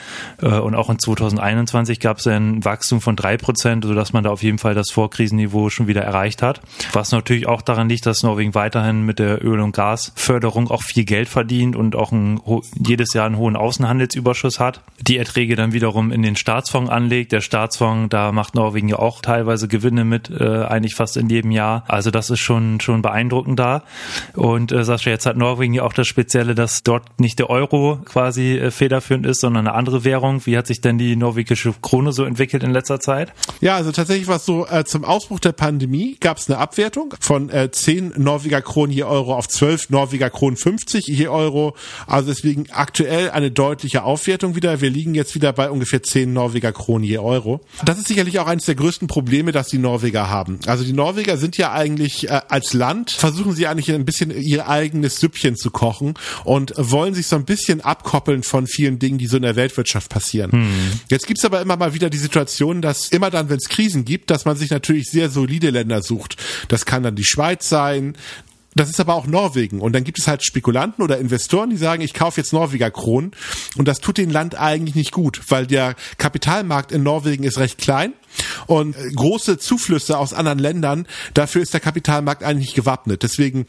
Äh, 0.41 0.59
und 0.59 0.75
auch 0.75 0.89
in 0.89 0.99
2021 0.99 1.99
gab 1.99 2.17
es 2.17 2.27
ein 2.27 2.63
Wachstum 2.63 3.01
von 3.01 3.15
drei 3.15 3.37
Prozent, 3.37 3.85
sodass 3.85 4.13
man 4.13 4.23
da 4.23 4.29
auf 4.29 4.43
jeden 4.43 4.57
Fall 4.57 4.75
das 4.75 4.91
Vorkrisenniveau 4.91 5.69
schon 5.69 5.87
wieder 5.87 6.01
erreicht 6.01 6.41
hat. 6.41 6.61
Was 6.93 7.11
natürlich 7.11 7.47
auch 7.47 7.61
daran 7.61 7.89
liegt, 7.89 8.05
dass 8.05 8.23
Norwegen 8.23 8.55
weiterhin 8.55 9.03
mit 9.03 9.19
der 9.19 9.43
Öl- 9.43 9.59
und 9.59 9.71
Gasförderung 9.71 10.69
auch 10.69 10.83
viel 10.83 11.05
Geld 11.05 11.29
verdient 11.29 11.75
und 11.75 11.95
auch 11.95 12.11
ein, 12.11 12.39
jedes 12.77 13.13
Jahr 13.13 13.25
einen 13.25 13.37
hohen 13.37 13.55
Außenhandelsüberschuss 13.55 14.59
hat. 14.59 14.81
Die 15.01 15.17
Erträge 15.17 15.55
dann 15.55 15.73
wiederum 15.73 16.11
in 16.11 16.21
den 16.21 16.35
Staatsfonds 16.37 16.89
anlegt. 16.89 17.31
Der 17.31 17.41
Staatsfonds, 17.41 18.09
da 18.09 18.31
macht 18.31 18.55
Norwegen 18.55 18.87
ja 18.87 18.99
auch 18.99 19.21
teilweise 19.21 19.67
Gewinne 19.67 20.05
mit, 20.05 20.29
äh, 20.29 20.63
eigentlich 20.63 20.95
fast 20.95 21.17
in 21.17 21.29
jedem 21.29 21.51
Jahr. 21.51 21.83
Also 21.87 22.11
das 22.11 22.29
ist 22.29 22.39
schon, 22.39 22.79
schon 22.79 23.01
beeindruckend 23.01 23.59
da. 23.59 23.83
Und 24.33 24.71
äh, 24.71 24.83
Sascha, 24.83 25.09
jetzt 25.09 25.25
hat 25.25 25.37
Norwegen 25.37 25.73
ja 25.73 25.83
auch 25.83 25.93
das 25.93 26.07
Spezielle, 26.07 26.55
dass 26.55 26.83
dort 26.83 27.19
nicht 27.19 27.39
der 27.39 27.49
Euro 27.49 27.99
quasi 28.05 28.57
äh, 28.57 28.71
federführend 28.71 29.25
ist, 29.25 29.41
sondern 29.41 29.67
eine 29.67 29.75
andere 29.75 30.03
Währung. 30.03 30.45
Wie 30.45 30.57
hat 30.57 30.67
sich 30.67 30.81
denn 30.81 30.97
die 30.97 31.15
norwegische 31.15 31.73
Krone 31.81 32.11
so 32.11 32.23
entwickelt 32.23 32.63
in 32.63 32.71
letzter 32.71 32.99
Zeit? 32.99 33.33
Ja, 33.61 33.75
also 33.75 33.91
tatsächlich 33.91 34.27
war 34.27 34.37
es 34.37 34.45
so, 34.45 34.67
äh, 34.67 34.85
zum 34.85 35.03
Ausbruch 35.03 35.39
der 35.39 35.51
Pandemie 35.51 36.17
gab 36.19 36.37
es 36.37 36.49
eine 36.49 36.59
Abwertung 36.59 37.13
von 37.19 37.49
äh, 37.49 37.71
10 37.71 38.13
Norweger 38.17 38.61
Kronen 38.61 38.91
je 38.91 39.03
Euro 39.03 39.35
auf 39.35 39.47
12 39.47 39.89
Norweger 39.89 40.29
Kronen 40.29 40.57
50 40.57 41.07
je 41.07 41.27
Euro. 41.27 41.75
Also 42.05 42.29
deswegen 42.29 42.65
aktuell 42.71 43.31
eine 43.31 43.51
deutliche 43.51 44.03
Aufwertung 44.03 44.55
wieder. 44.55 44.81
Wir 44.81 44.89
liegen 44.89 45.15
jetzt 45.15 45.35
wieder 45.35 45.53
bei 45.53 45.69
ungefähr 45.69 46.03
10 46.03 46.26
Norweger 46.33 46.71
Kronen 46.71 47.03
je 47.03 47.17
Euro. 47.17 47.61
Das 47.85 47.97
ist 47.97 48.07
sicherlich 48.07 48.39
auch 48.39 48.47
eines 48.47 48.65
der 48.65 48.75
größten 48.75 49.07
Probleme, 49.07 49.51
das 49.51 49.67
die 49.67 49.77
Norweger 49.77 50.29
haben. 50.29 50.59
Also 50.65 50.83
die 50.83 50.93
Norweger 50.93 51.37
sind 51.37 51.57
ja 51.57 51.71
eigentlich 51.71 52.29
äh, 52.29 52.41
als 52.49 52.73
Land, 52.73 53.11
versuchen 53.11 53.53
sie 53.53 53.67
eigentlich 53.67 53.91
ein 53.91 54.05
bisschen 54.05 54.31
ihr 54.31 54.67
eigenes 54.67 55.19
Süppchen 55.19 55.55
zu 55.55 55.71
kochen 55.71 56.15
und 56.43 56.73
wollen 56.77 57.13
sich 57.13 57.27
so 57.27 57.35
ein 57.35 57.45
bisschen 57.45 57.81
abkoppeln 57.81 58.43
von 58.43 58.67
vielen 58.67 58.99
Dingen, 58.99 59.17
die 59.17 59.27
so 59.27 59.37
in 59.37 59.43
der 59.43 59.55
Weltwirtschaft 59.55 60.09
passieren. 60.09 60.51
Hm. 60.51 60.67
Jetzt 61.09 61.27
gibt's 61.27 61.45
aber 61.45 61.61
immer 61.61 61.77
mal 61.77 61.93
wieder 61.93 62.09
die 62.09 62.17
Situation, 62.17 62.81
dass 62.81 63.07
immer 63.09 63.29
dann, 63.29 63.49
wenn 63.49 63.57
es 63.57 63.69
Krisen 63.69 64.05
gibt, 64.05 64.29
dass 64.29 64.45
man 64.45 64.57
sich 64.57 64.69
natürlich 64.69 65.09
sehr 65.09 65.29
solide 65.29 65.69
Länder 65.69 66.01
sucht. 66.01 66.37
Das 66.67 66.85
kann 66.85 67.03
dann 67.03 67.15
die 67.15 67.25
Schweiz 67.25 67.69
sein, 67.69 68.15
das 68.79 68.89
ist 68.89 68.99
aber 68.99 69.15
auch 69.15 69.27
Norwegen. 69.27 69.81
Und 69.81 69.93
dann 69.93 70.03
gibt 70.03 70.19
es 70.19 70.27
halt 70.27 70.43
Spekulanten 70.43 71.03
oder 71.03 71.17
Investoren, 71.17 71.69
die 71.69 71.77
sagen, 71.77 72.01
ich 72.01 72.13
kaufe 72.13 72.39
jetzt 72.39 72.53
Norweger 72.53 72.91
Kronen. 72.91 73.31
Und 73.77 73.87
das 73.87 73.99
tut 73.99 74.17
dem 74.17 74.29
Land 74.29 74.55
eigentlich 74.55 74.95
nicht 74.95 75.11
gut, 75.11 75.41
weil 75.49 75.67
der 75.67 75.95
Kapitalmarkt 76.17 76.91
in 76.91 77.03
Norwegen 77.03 77.43
ist 77.43 77.57
recht 77.57 77.77
klein. 77.77 78.13
Und 78.67 78.95
große 79.15 79.57
Zuflüsse 79.57 80.17
aus 80.17 80.33
anderen 80.33 80.59
Ländern, 80.59 81.07
dafür 81.33 81.61
ist 81.61 81.73
der 81.73 81.79
Kapitalmarkt 81.79 82.43
eigentlich 82.43 82.73
gewappnet. 82.73 83.23
Deswegen 83.23 83.65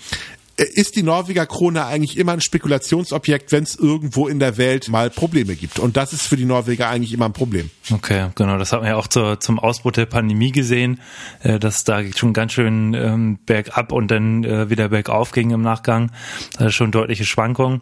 ist 0.58 0.96
die 0.96 1.02
Norweger 1.02 1.46
Krone 1.46 1.86
eigentlich 1.86 2.18
immer 2.18 2.32
ein 2.32 2.40
Spekulationsobjekt, 2.40 3.52
wenn 3.52 3.62
es 3.62 3.76
irgendwo 3.76 4.26
in 4.26 4.40
der 4.40 4.56
Welt 4.56 4.88
mal 4.88 5.10
Probleme 5.10 5.54
gibt. 5.54 5.78
Und 5.78 5.96
das 5.96 6.12
ist 6.12 6.26
für 6.26 6.36
die 6.36 6.44
Norweger 6.44 6.88
eigentlich 6.88 7.12
immer 7.12 7.26
ein 7.26 7.32
Problem. 7.32 7.70
Okay, 7.92 8.28
genau. 8.34 8.58
Das 8.58 8.72
hat 8.72 8.80
man 8.80 8.90
ja 8.90 8.96
auch 8.96 9.06
zur, 9.06 9.40
zum 9.40 9.58
Ausbruch 9.58 9.92
der 9.92 10.06
Pandemie 10.06 10.52
gesehen, 10.52 11.00
äh, 11.42 11.58
dass 11.58 11.84
da 11.84 12.02
schon 12.14 12.32
ganz 12.32 12.52
schön 12.52 12.94
ähm, 12.94 13.38
bergab 13.46 13.92
und 13.92 14.10
dann 14.10 14.44
äh, 14.44 14.68
wieder 14.68 14.88
bergauf 14.88 15.32
ging 15.32 15.50
im 15.50 15.62
Nachgang. 15.62 16.10
Also 16.56 16.70
schon 16.70 16.90
deutliche 16.90 17.24
Schwankungen 17.24 17.80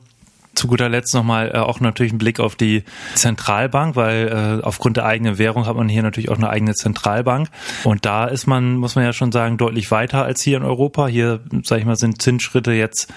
zu 0.56 0.66
guter 0.66 0.88
Letzt 0.88 1.14
nochmal 1.14 1.52
äh, 1.54 1.58
auch 1.58 1.80
natürlich 1.80 2.12
einen 2.12 2.18
Blick 2.18 2.40
auf 2.40 2.56
die 2.56 2.82
Zentralbank, 3.14 3.94
weil 3.94 4.60
äh, 4.62 4.64
aufgrund 4.64 4.96
der 4.96 5.04
eigenen 5.04 5.38
Währung 5.38 5.66
hat 5.66 5.76
man 5.76 5.88
hier 5.88 6.02
natürlich 6.02 6.30
auch 6.30 6.36
eine 6.36 6.48
eigene 6.48 6.74
Zentralbank. 6.74 7.48
Und 7.84 8.04
da 8.04 8.24
ist 8.24 8.46
man, 8.46 8.76
muss 8.76 8.94
man 8.94 9.04
ja 9.04 9.12
schon 9.12 9.32
sagen, 9.32 9.58
deutlich 9.58 9.90
weiter 9.90 10.24
als 10.24 10.42
hier 10.42 10.56
in 10.56 10.64
Europa. 10.64 11.06
Hier, 11.06 11.40
sage 11.62 11.80
ich 11.80 11.86
mal, 11.86 11.96
sind 11.96 12.22
Zinsschritte 12.22 12.72
jetzt 12.72 13.12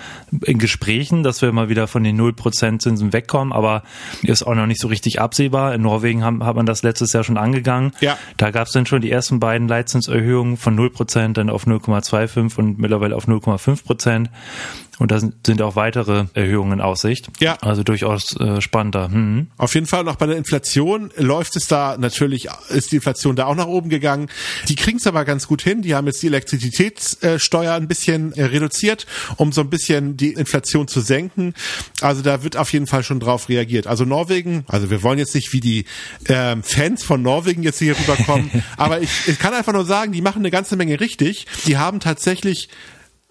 in 0.45 0.59
Gesprächen, 0.59 1.23
dass 1.23 1.41
wir 1.41 1.51
mal 1.51 1.69
wieder 1.69 1.87
von 1.87 2.03
den 2.03 2.19
0% 2.19 2.79
Zinsen 2.79 3.13
wegkommen, 3.13 3.53
aber 3.53 3.83
ist 4.23 4.43
auch 4.43 4.55
noch 4.55 4.67
nicht 4.67 4.81
so 4.81 4.87
richtig 4.87 5.21
absehbar. 5.21 5.73
In 5.73 5.81
Norwegen 5.81 6.23
haben, 6.23 6.43
hat 6.45 6.55
man 6.55 6.65
das 6.65 6.83
letztes 6.83 7.13
Jahr 7.13 7.23
schon 7.23 7.37
angegangen. 7.37 7.93
Ja. 8.01 8.17
Da 8.37 8.51
gab 8.51 8.67
es 8.67 8.73
dann 8.73 8.85
schon 8.85 9.01
die 9.01 9.11
ersten 9.11 9.39
beiden 9.39 9.67
Leitzinserhöhungen 9.67 10.57
von 10.57 10.77
0% 10.77 11.33
dann 11.33 11.49
auf 11.49 11.65
0,25 11.65 12.57
und 12.57 12.79
mittlerweile 12.79 13.15
auf 13.15 13.27
0,5%. 13.27 14.27
Und 14.99 15.11
da 15.11 15.19
sind 15.19 15.61
auch 15.61 15.75
weitere 15.77 16.25
Erhöhungen 16.33 16.73
in 16.73 16.81
Aussicht. 16.81 17.29
Ja. 17.39 17.57
Also 17.61 17.83
durchaus 17.83 18.35
äh, 18.39 18.59
spannender. 18.61 19.09
Hm. 19.09 19.47
Auf 19.57 19.73
jeden 19.73 19.87
Fall, 19.87 20.03
noch 20.03 20.17
bei 20.17 20.27
der 20.27 20.37
Inflation 20.37 21.09
läuft 21.15 21.55
es 21.55 21.67
da 21.67 21.95
natürlich, 21.97 22.49
ist 22.67 22.91
die 22.91 22.97
Inflation 22.97 23.37
da 23.37 23.45
auch 23.45 23.55
nach 23.55 23.67
oben 23.67 23.89
gegangen. 23.89 24.27
Die 24.67 24.75
kriegen 24.75 24.97
es 24.97 25.07
aber 25.07 25.23
ganz 25.23 25.47
gut 25.47 25.61
hin. 25.61 25.81
Die 25.81 25.95
haben 25.95 26.05
jetzt 26.05 26.21
die 26.21 26.27
Elektrizitätssteuer 26.27 27.73
ein 27.73 27.87
bisschen 27.87 28.33
äh, 28.33 28.43
reduziert, 28.43 29.07
um 29.37 29.53
so 29.53 29.61
ein 29.61 29.69
bisschen 29.69 30.17
die 30.17 30.33
Inflation 30.33 30.89
zu 30.89 30.99
senken. 30.99 31.53
Also 32.01 32.21
da 32.21 32.43
wird 32.43 32.57
auf 32.57 32.73
jeden 32.73 32.87
Fall 32.87 33.03
schon 33.03 33.21
drauf 33.21 33.47
reagiert. 33.47 33.87
Also 33.87 34.03
Norwegen, 34.03 34.65
also 34.67 34.89
wir 34.89 35.01
wollen 35.01 35.17
jetzt 35.17 35.33
nicht 35.33 35.53
wie 35.53 35.61
die 35.61 35.85
ähm, 36.27 36.61
Fans 36.61 37.03
von 37.03 37.21
Norwegen 37.21 37.63
jetzt 37.63 37.79
hier 37.79 37.97
rüberkommen, 37.97 38.51
aber 38.77 39.01
ich, 39.01 39.27
ich 39.27 39.39
kann 39.39 39.53
einfach 39.53 39.73
nur 39.73 39.85
sagen, 39.85 40.11
die 40.11 40.21
machen 40.21 40.39
eine 40.39 40.51
ganze 40.51 40.75
Menge 40.75 40.99
richtig. 40.99 41.47
Die 41.65 41.77
haben 41.77 42.01
tatsächlich 42.01 42.67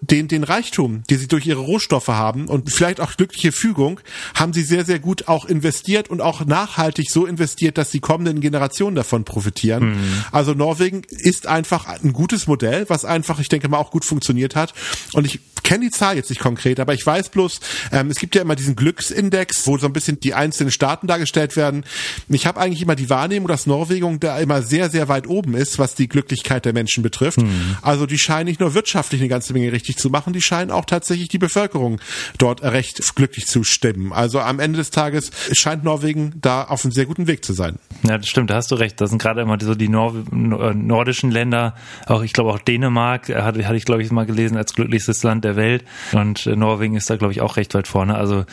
den, 0.01 0.29
den 0.29 0.43
Reichtum, 0.43 1.03
die 1.09 1.17
sie 1.17 1.27
durch 1.27 1.45
ihre 1.45 1.59
Rohstoffe 1.59 2.07
haben 2.07 2.47
und 2.47 2.71
vielleicht 2.71 3.01
auch 3.01 3.17
glückliche 3.17 3.51
Fügung, 3.51 3.99
haben 4.33 4.53
sie 4.53 4.63
sehr, 4.63 4.85
sehr 4.85 4.99
gut 4.99 5.27
auch 5.27 5.45
investiert 5.45 6.09
und 6.09 6.21
auch 6.21 6.45
nachhaltig 6.45 7.11
so 7.11 7.25
investiert, 7.25 7.77
dass 7.77 7.91
die 7.91 7.99
kommenden 7.99 8.39
Generationen 8.39 8.95
davon 8.95 9.25
profitieren. 9.25 9.91
Mhm. 9.91 10.23
Also 10.31 10.53
Norwegen 10.53 11.01
ist 11.09 11.47
einfach 11.47 11.85
ein 11.85 12.13
gutes 12.13 12.47
Modell, 12.47 12.85
was 12.87 13.03
einfach, 13.03 13.39
ich 13.39 13.49
denke 13.49 13.67
mal, 13.67 13.77
auch 13.77 13.91
gut 13.91 14.05
funktioniert 14.05 14.55
hat. 14.55 14.73
Und 15.13 15.25
ich 15.25 15.39
kenne 15.63 15.85
die 15.85 15.91
Zahl 15.91 16.15
jetzt 16.15 16.29
nicht 16.29 16.41
konkret, 16.41 16.79
aber 16.79 16.93
ich 16.93 17.05
weiß 17.05 17.29
bloß, 17.29 17.59
ähm, 17.91 18.09
es 18.09 18.17
gibt 18.17 18.35
ja 18.35 18.41
immer 18.41 18.55
diesen 18.55 18.75
Glücksindex, 18.75 19.67
wo 19.67 19.77
so 19.77 19.85
ein 19.85 19.93
bisschen 19.93 20.19
die 20.19 20.33
einzelnen 20.33 20.71
Staaten 20.71 21.07
dargestellt 21.07 21.55
werden. 21.55 21.83
Ich 22.29 22.47
habe 22.47 22.59
eigentlich 22.59 22.81
immer 22.81 22.95
die 22.95 23.09
Wahrnehmung, 23.09 23.47
dass 23.47 23.67
Norwegen 23.67 24.19
da 24.19 24.39
immer 24.39 24.61
sehr, 24.63 24.89
sehr 24.89 25.09
weit 25.09 25.27
oben 25.27 25.55
ist, 25.55 25.77
was 25.77 25.93
die 25.93 26.07
Glücklichkeit 26.07 26.65
der 26.65 26.73
Menschen 26.73 27.03
betrifft. 27.03 27.41
Mhm. 27.41 27.77
Also 27.81 28.05
die 28.05 28.17
scheinen 28.17 28.45
nicht 28.45 28.61
nur 28.61 28.73
wirtschaftlich 28.73 29.21
eine 29.21 29.27
ganze 29.27 29.53
Menge 29.53 29.71
richtig 29.71 29.88
zu 29.97 30.09
machen, 30.09 30.33
die 30.33 30.41
scheinen 30.41 30.71
auch 30.71 30.85
tatsächlich 30.85 31.29
die 31.29 31.37
Bevölkerung 31.37 31.99
dort 32.37 32.61
recht 32.63 33.15
glücklich 33.15 33.45
zu 33.47 33.63
stimmen. 33.63 34.13
Also 34.13 34.39
am 34.39 34.59
Ende 34.59 34.77
des 34.77 34.91
Tages 34.91 35.31
scheint 35.53 35.83
Norwegen 35.83 36.33
da 36.41 36.63
auf 36.63 36.83
einem 36.83 36.91
sehr 36.91 37.05
guten 37.05 37.27
Weg 37.27 37.43
zu 37.43 37.53
sein. 37.53 37.79
Ja, 38.03 38.17
das 38.17 38.27
stimmt, 38.27 38.49
da 38.49 38.55
hast 38.55 38.71
du 38.71 38.75
recht. 38.75 38.99
Das 39.01 39.09
sind 39.09 39.21
gerade 39.21 39.41
immer 39.41 39.57
so 39.59 39.75
die 39.75 39.89
Nor 39.89 40.13
nordischen 40.31 41.31
Länder, 41.31 41.75
auch 42.05 42.23
ich 42.23 42.33
glaube 42.33 42.51
auch 42.51 42.59
Dänemark, 42.59 43.29
hatte, 43.29 43.65
hatte 43.65 43.77
ich 43.77 43.85
glaube 43.85 44.01
ich 44.01 44.11
mal 44.11 44.25
gelesen, 44.25 44.57
als 44.57 44.73
glücklichstes 44.73 45.23
Land 45.23 45.43
der 45.43 45.55
Welt. 45.55 45.83
Und 46.11 46.45
äh, 46.45 46.55
Norwegen 46.55 46.95
ist 46.95 47.09
da, 47.09 47.17
glaube 47.17 47.33
ich, 47.33 47.41
auch 47.41 47.57
recht 47.57 47.73
weit 47.73 47.87
vorne. 47.87 48.15
Also 48.15 48.45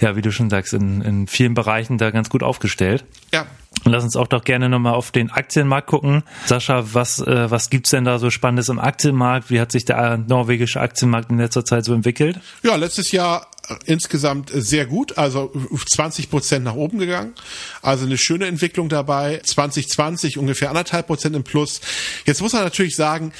ja, 0.00 0.16
wie 0.16 0.22
du 0.22 0.32
schon 0.32 0.50
sagst, 0.50 0.74
in, 0.74 1.00
in 1.02 1.26
vielen 1.26 1.54
Bereichen 1.54 1.98
da 1.98 2.10
ganz 2.10 2.30
gut 2.30 2.42
aufgestellt. 2.42 3.04
Ja. 3.32 3.46
Lass 3.92 4.04
uns 4.04 4.16
auch 4.16 4.26
doch 4.26 4.44
gerne 4.44 4.68
nochmal 4.68 4.94
auf 4.94 5.10
den 5.10 5.30
Aktienmarkt 5.30 5.88
gucken. 5.88 6.22
Sascha, 6.46 6.94
was, 6.94 7.20
äh, 7.20 7.50
was 7.50 7.70
gibt's 7.70 7.90
denn 7.90 8.04
da 8.04 8.18
so 8.18 8.30
Spannendes 8.30 8.68
im 8.68 8.78
Aktienmarkt? 8.78 9.50
Wie 9.50 9.60
hat 9.60 9.72
sich 9.72 9.84
der 9.84 10.18
norwegische 10.18 10.80
Aktienmarkt 10.80 11.30
in 11.30 11.38
letzter 11.38 11.64
Zeit 11.64 11.84
so 11.84 11.94
entwickelt? 11.94 12.40
Ja, 12.62 12.76
letztes 12.76 13.12
Jahr 13.12 13.48
insgesamt 13.84 14.50
sehr 14.54 14.86
gut, 14.86 15.18
also 15.18 15.52
20 15.88 16.30
Prozent 16.30 16.64
nach 16.64 16.74
oben 16.74 16.98
gegangen. 16.98 17.34
Also 17.82 18.06
eine 18.06 18.18
schöne 18.18 18.46
Entwicklung 18.46 18.88
dabei. 18.88 19.40
2020 19.44 20.38
ungefähr 20.38 20.68
anderthalb 20.68 21.06
Prozent 21.06 21.34
im 21.36 21.44
Plus. 21.44 21.80
Jetzt 22.24 22.42
muss 22.42 22.52
man 22.52 22.62
natürlich 22.62 22.96
sagen, 22.96 23.32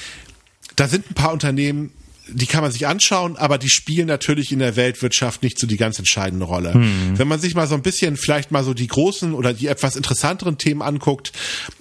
da 0.75 0.87
sind 0.87 1.09
ein 1.09 1.13
paar 1.13 1.33
Unternehmen 1.33 1.91
die 2.29 2.45
kann 2.45 2.61
man 2.61 2.71
sich 2.71 2.87
anschauen, 2.87 3.37
aber 3.37 3.57
die 3.57 3.69
spielen 3.69 4.07
natürlich 4.07 4.51
in 4.51 4.59
der 4.59 4.75
Weltwirtschaft 4.75 5.43
nicht 5.43 5.59
so 5.59 5.67
die 5.67 5.77
ganz 5.77 5.97
entscheidende 5.99 6.45
Rolle. 6.45 6.73
Hm. 6.73 7.17
Wenn 7.17 7.27
man 7.27 7.39
sich 7.39 7.55
mal 7.55 7.67
so 7.67 7.75
ein 7.75 7.81
bisschen 7.81 8.17
vielleicht 8.17 8.51
mal 8.51 8.63
so 8.63 8.73
die 8.73 8.87
großen 8.87 9.33
oder 9.33 9.53
die 9.53 9.67
etwas 9.67 9.95
interessanteren 9.95 10.57
Themen 10.57 10.81
anguckt, 10.81 11.31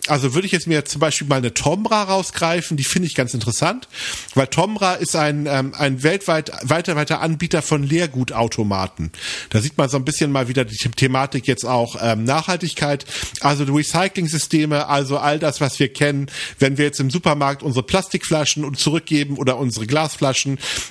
also 0.06 0.34
würde 0.34 0.46
ich 0.46 0.52
jetzt 0.52 0.66
mir 0.66 0.84
zum 0.84 1.00
Beispiel 1.00 1.26
mal 1.26 1.36
eine 1.36 1.52
Tomra 1.54 2.04
rausgreifen, 2.04 2.76
die 2.76 2.84
finde 2.84 3.08
ich 3.08 3.14
ganz 3.14 3.34
interessant, 3.34 3.88
weil 4.34 4.46
Tomra 4.46 4.94
ist 4.94 5.16
ein, 5.16 5.46
ähm, 5.46 5.74
ein 5.76 6.02
weltweit 6.02 6.52
weiter 6.62 6.96
weiter 6.96 7.20
Anbieter 7.20 7.62
von 7.62 7.82
Leergutautomaten. 7.82 9.10
Da 9.50 9.60
sieht 9.60 9.76
man 9.76 9.88
so 9.88 9.96
ein 9.96 10.04
bisschen 10.04 10.30
mal 10.30 10.48
wieder 10.48 10.64
die 10.64 10.76
Thematik 10.76 11.46
jetzt 11.46 11.64
auch 11.64 11.96
ähm, 12.00 12.24
Nachhaltigkeit, 12.24 13.04
also 13.40 13.64
Recycling-Systeme, 13.64 14.86
also 14.88 15.18
all 15.18 15.38
das, 15.38 15.60
was 15.60 15.78
wir 15.80 15.92
kennen, 15.92 16.28
wenn 16.58 16.78
wir 16.78 16.84
jetzt 16.84 17.00
im 17.00 17.10
Supermarkt 17.10 17.62
unsere 17.62 17.84
Plastikflaschen 17.84 18.74
zurückgeben 18.74 19.36
oder 19.36 19.58
unsere 19.58 19.86
Glasflaschen 19.86 20.35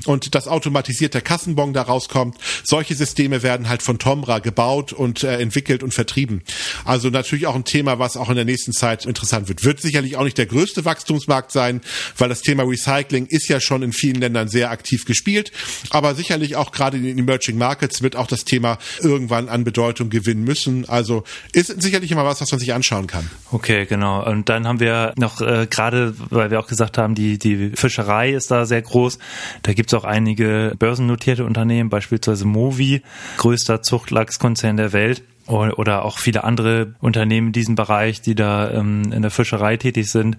und 0.06 0.36
das 0.36 0.48
automatisierte 0.48 1.22
Kassenbon 1.22 1.74
da 1.74 1.84
rauskommt. 1.84 2.38
Solche 2.64 2.96
Systeme 2.96 3.44
werden 3.44 3.70
halt 3.70 3.82
von 3.82 4.00
Tomra 4.00 4.40
gebaut 4.40 4.94
und 4.94 5.24
äh, 5.24 5.40
entwickelt 5.40 5.84
und 5.84 5.94
vertrieben. 5.94 6.42
Also 6.84 7.10
natürlich 7.10 7.48
auch 7.48 7.56
ein 7.56 7.66
Thema, 7.66 8.00
was 8.00 8.18
auch 8.18 8.30
in 8.30 8.36
der 8.36 8.46
nächsten 8.46 8.74
Zeit 8.74 9.06
interessant 9.06 9.48
wird. 9.48 9.64
Wird 9.64 9.82
sicherlich 9.82 10.18
auch 10.18 10.24
nicht 10.24 10.38
der 10.38 10.46
größte 10.46 10.86
Wachstumsmarkt 10.86 11.52
sein, 11.52 11.82
weil 12.18 12.30
das 12.30 12.42
Thema 12.42 12.64
Recycling 12.64 13.28
ist 13.28 13.48
ja 13.48 13.60
schon 13.60 13.84
in 13.84 13.94
vielen 13.94 14.16
Ländern 14.16 14.48
sehr 14.48 14.72
aktiv 14.72 15.06
gespielt. 15.06 15.52
Aber 15.90 16.16
sicherlich 16.16 16.56
auch 16.56 16.72
gerade 16.72 16.98
in 16.98 17.04
den 17.04 17.18
Emerging 17.18 17.58
Markets 17.58 18.02
wird 18.02 18.16
auch 18.16 18.28
das 18.28 18.46
Thema 18.46 18.78
irgendwann 19.02 19.50
an 19.50 19.64
Bedeutung 19.64 20.10
gewinnen 20.10 20.44
müssen. 20.44 20.88
Also 20.88 21.24
ist 21.54 21.82
sicherlich 21.82 22.12
immer 22.12 22.26
was, 22.26 22.42
was 22.42 22.52
man 22.52 22.60
sich 22.60 22.74
anschauen 22.74 23.08
kann. 23.08 23.30
Okay, 23.52 23.86
genau. 23.86 24.26
Und 24.26 24.50
dann 24.50 24.68
haben 24.68 24.80
wir 24.80 25.14
noch 25.18 25.42
äh, 25.42 25.68
gerade, 25.70 26.14
weil 26.30 26.52
wir 26.52 26.60
auch 26.60 26.68
gesagt 26.68 26.98
haben, 26.98 27.16
die, 27.16 27.38
die 27.38 27.72
Fischerei 27.76 28.32
ist 28.32 28.52
da 28.52 28.66
sehr 28.66 28.82
groß. 28.82 29.18
Da 29.64 29.74
gibt 29.74 29.92
es 29.92 29.94
auch 29.94 30.04
einige 30.04 30.74
börsennotierte 30.78 31.46
Unternehmen, 31.46 31.90
beispielsweise 31.90 32.46
Movi, 32.46 33.02
größter 33.38 33.82
Zuchtlachskonzern 33.82 34.78
der 34.78 34.94
Welt 34.94 35.24
oder 35.48 36.06
auch 36.06 36.18
viele 36.18 36.44
andere 36.44 36.96
Unternehmen 37.02 37.48
in 37.48 37.54
diesem 37.54 37.76
Bereich, 37.76 38.22
die 38.22 38.34
da 38.34 38.72
ähm, 38.72 39.12
in 39.12 39.22
der 39.22 39.30
Fischerei 39.30 39.78
tätig 39.78 40.10
sind. 40.12 40.38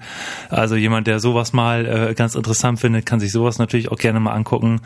Also 0.50 0.74
jemand, 0.74 1.06
der 1.06 1.20
sowas 1.20 1.52
mal 1.52 1.86
äh, 1.86 2.14
ganz 2.14 2.34
interessant 2.34 2.80
findet, 2.80 3.06
kann 3.06 3.20
sich 3.20 3.30
sowas 3.30 3.58
natürlich 3.58 3.90
auch 3.90 3.98
gerne 3.98 4.18
mal 4.18 4.32
angucken. 4.32 4.80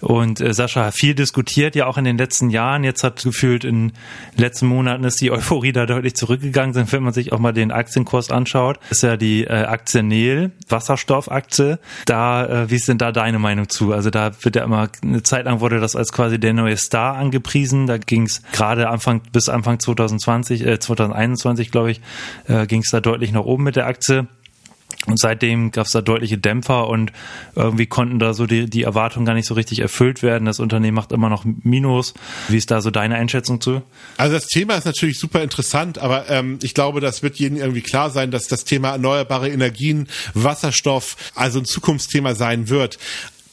Und 0.00 0.40
äh, 0.40 0.52
Sascha 0.52 0.84
hat 0.84 0.94
viel 0.94 1.14
diskutiert, 1.14 1.74
ja 1.74 1.86
auch 1.86 1.96
in 1.96 2.04
den 2.04 2.18
letzten 2.18 2.50
Jahren. 2.50 2.84
Jetzt 2.84 3.02
hat 3.02 3.22
gefühlt 3.22 3.64
in 3.64 3.88
den 3.88 3.92
letzten 4.36 4.66
Monaten 4.66 5.04
ist 5.04 5.20
die 5.20 5.30
Euphorie 5.30 5.72
da 5.72 5.86
deutlich 5.86 6.14
zurückgegangen. 6.14 6.74
Wenn 6.92 7.02
man 7.02 7.14
sich 7.14 7.32
auch 7.32 7.38
mal 7.38 7.52
den 7.52 7.70
Aktienkurs 7.70 8.30
anschaut, 8.30 8.78
ist 8.90 9.02
ja 9.02 9.16
die 9.16 9.44
äh, 9.44 9.64
Aktie 9.64 10.02
Nel, 10.02 10.52
Wasserstoffaktie. 10.68 11.78
Da, 12.04 12.46
äh, 12.46 12.70
wie 12.70 12.76
ist 12.76 12.88
denn 12.88 12.98
da 12.98 13.10
deine 13.10 13.38
Meinung 13.38 13.70
zu? 13.70 13.92
Also 13.92 14.10
da 14.10 14.32
wird 14.42 14.56
ja 14.56 14.64
immer, 14.64 14.88
eine 15.02 15.22
Zeit 15.22 15.46
lang 15.46 15.60
wurde 15.60 15.80
das 15.80 15.96
als 15.96 16.12
quasi 16.12 16.38
der 16.38 16.52
neue 16.52 16.76
Star 16.76 17.16
angepriesen. 17.16 17.86
Da 17.86 17.96
ging 17.96 18.24
es 18.24 18.42
gerade 18.52 18.90
Anfang 18.90 19.22
bis 19.32 19.48
Anfang 19.48 19.80
2020, 19.80 20.66
äh, 20.66 20.78
2021, 20.78 21.70
glaube 21.70 21.90
ich, 21.90 22.02
äh, 22.48 22.66
ging 22.66 22.82
es 22.82 22.90
da 22.90 23.00
deutlich 23.00 23.32
nach 23.32 23.44
oben 23.44 23.64
mit 23.64 23.76
der 23.76 23.86
Aktie. 23.86 24.26
Und 25.06 25.20
seitdem 25.20 25.70
gab 25.70 25.86
es 25.86 25.92
da 25.92 26.00
deutliche 26.00 26.38
Dämpfer 26.38 26.88
und 26.88 27.12
irgendwie 27.54 27.86
konnten 27.86 28.18
da 28.18 28.34
so 28.34 28.46
die, 28.46 28.68
die 28.68 28.82
Erwartungen 28.82 29.24
gar 29.24 29.34
nicht 29.34 29.46
so 29.46 29.54
richtig 29.54 29.80
erfüllt 29.80 30.22
werden. 30.22 30.46
Das 30.46 30.58
Unternehmen 30.58 30.96
macht 30.96 31.12
immer 31.12 31.28
noch 31.28 31.44
Minus. 31.44 32.14
Wie 32.48 32.56
ist 32.56 32.70
da 32.70 32.80
so 32.80 32.90
deine 32.90 33.14
Einschätzung 33.14 33.60
zu? 33.60 33.82
Also 34.16 34.34
das 34.34 34.46
Thema 34.46 34.74
ist 34.74 34.84
natürlich 34.84 35.18
super 35.18 35.42
interessant, 35.42 35.98
aber 35.98 36.28
ähm, 36.28 36.58
ich 36.62 36.74
glaube, 36.74 37.00
das 37.00 37.22
wird 37.22 37.36
jedem 37.36 37.58
irgendwie 37.58 37.82
klar 37.82 38.10
sein, 38.10 38.30
dass 38.30 38.48
das 38.48 38.64
Thema 38.64 38.90
erneuerbare 38.90 39.48
Energien, 39.48 40.08
Wasserstoff 40.34 41.16
also 41.34 41.60
ein 41.60 41.66
Zukunftsthema 41.66 42.34
sein 42.34 42.68
wird. 42.68 42.98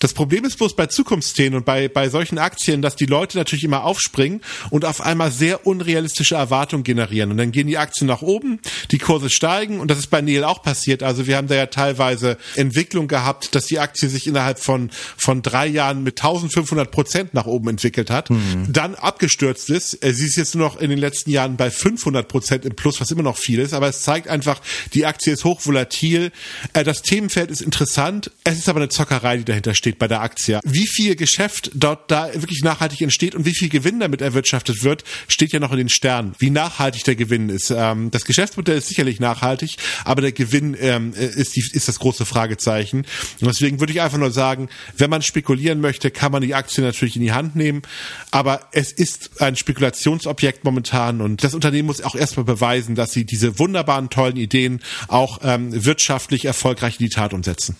Das 0.03 0.13
Problem 0.13 0.43
ist 0.43 0.57
bloß 0.57 0.75
bei 0.75 0.87
Zukunftsthemen 0.87 1.59
und 1.59 1.65
bei, 1.65 1.87
bei 1.87 2.09
solchen 2.09 2.37
Aktien, 2.37 2.81
dass 2.81 2.97
die 2.97 3.05
Leute 3.05 3.37
natürlich 3.37 3.63
immer 3.63 3.85
aufspringen 3.85 4.41
und 4.69 4.83
auf 4.83 4.99
einmal 4.99 5.31
sehr 5.31 5.65
unrealistische 5.65 6.35
Erwartungen 6.35 6.83
generieren. 6.83 7.31
Und 7.31 7.37
dann 7.37 7.53
gehen 7.53 7.67
die 7.67 7.77
Aktien 7.77 8.07
nach 8.07 8.21
oben, 8.21 8.59
die 8.91 8.97
Kurse 8.97 9.29
steigen 9.29 9.79
und 9.79 9.89
das 9.89 9.99
ist 9.99 10.07
bei 10.07 10.19
Neil 10.19 10.43
auch 10.43 10.61
passiert. 10.61 11.03
Also 11.03 11.25
wir 11.25 11.37
haben 11.37 11.47
da 11.47 11.55
ja 11.55 11.67
teilweise 11.67 12.37
Entwicklung 12.57 13.07
gehabt, 13.07 13.55
dass 13.55 13.67
die 13.67 13.79
Aktie 13.79 14.09
sich 14.09 14.27
innerhalb 14.27 14.59
von, 14.59 14.89
von 15.15 15.41
drei 15.41 15.67
Jahren 15.67 16.03
mit 16.03 16.19
1500 16.19 16.91
Prozent 16.91 17.33
nach 17.33 17.45
oben 17.45 17.69
entwickelt 17.69 18.09
hat, 18.09 18.29
mhm. 18.29 18.65
dann 18.67 18.95
abgestürzt 18.95 19.69
ist. 19.69 20.03
Äh, 20.03 20.13
sie 20.13 20.25
ist 20.25 20.35
jetzt 20.35 20.53
nur 20.53 20.67
noch 20.67 20.81
in 20.81 20.89
den 20.89 20.99
letzten 20.99 21.31
Jahren 21.31 21.55
bei 21.55 21.71
500 21.71 22.27
Prozent 22.27 22.65
im 22.65 22.75
Plus, 22.75 22.99
was 22.99 23.09
immer 23.09 23.23
noch 23.23 23.37
viel 23.37 23.59
ist, 23.59 23.73
aber 23.73 23.87
es 23.87 24.01
zeigt 24.01 24.27
einfach, 24.27 24.59
die 24.93 25.05
Aktie 25.05 25.31
ist 25.31 25.45
hochvolatil. 25.45 26.33
Äh, 26.73 26.83
das 26.83 27.03
Themenfeld 27.03 27.51
ist 27.51 27.61
interessant. 27.61 28.31
Es 28.43 28.57
ist 28.57 28.67
aber 28.67 28.81
eine 28.81 28.89
Zockerei, 28.89 29.37
die 29.37 29.45
dahinter 29.45 29.73
steht 29.73 29.92
steht 29.93 29.99
bei 29.99 30.07
der 30.07 30.21
Aktie. 30.21 30.59
Wie 30.63 30.87
viel 30.87 31.15
Geschäft 31.15 31.71
dort 31.73 32.09
da 32.09 32.33
wirklich 32.33 32.63
nachhaltig 32.63 33.01
entsteht 33.01 33.35
und 33.35 33.45
wie 33.45 33.53
viel 33.53 33.69
Gewinn 33.69 33.99
damit 33.99 34.21
erwirtschaftet 34.21 34.83
wird, 34.83 35.03
steht 35.27 35.53
ja 35.53 35.59
noch 35.59 35.71
in 35.71 35.77
den 35.77 35.89
Sternen. 35.89 36.33
Wie 36.39 36.49
nachhaltig 36.49 37.03
der 37.03 37.15
Gewinn 37.15 37.49
ist. 37.49 37.69
Ähm, 37.69 38.11
das 38.11 38.25
Geschäftsmodell 38.25 38.77
ist 38.77 38.87
sicherlich 38.87 39.19
nachhaltig, 39.19 39.77
aber 40.05 40.21
der 40.21 40.31
Gewinn 40.31 40.75
ähm, 40.79 41.13
ist, 41.13 41.55
die, 41.55 41.63
ist 41.73 41.87
das 41.87 41.99
große 41.99 42.25
Fragezeichen. 42.25 43.05
Und 43.41 43.47
deswegen 43.47 43.79
würde 43.79 43.93
ich 43.93 44.01
einfach 44.01 44.17
nur 44.17 44.31
sagen, 44.31 44.69
wenn 44.97 45.09
man 45.09 45.21
spekulieren 45.21 45.79
möchte, 45.79 46.11
kann 46.11 46.31
man 46.31 46.41
die 46.41 46.55
Aktie 46.55 46.83
natürlich 46.83 47.15
in 47.15 47.21
die 47.21 47.33
Hand 47.33 47.55
nehmen, 47.55 47.83
aber 48.31 48.61
es 48.71 48.91
ist 48.91 49.41
ein 49.41 49.55
Spekulationsobjekt 49.55 50.63
momentan 50.63 51.21
und 51.21 51.43
das 51.43 51.53
Unternehmen 51.53 51.87
muss 51.87 52.01
auch 52.01 52.15
erstmal 52.15 52.45
beweisen, 52.45 52.95
dass 52.95 53.11
sie 53.11 53.25
diese 53.25 53.59
wunderbaren, 53.59 54.09
tollen 54.09 54.37
Ideen 54.37 54.81
auch 55.07 55.39
ähm, 55.43 55.85
wirtschaftlich 55.85 56.45
erfolgreich 56.45 56.99
in 56.99 57.05
die 57.05 57.09
Tat 57.09 57.33
umsetzen. 57.33 57.75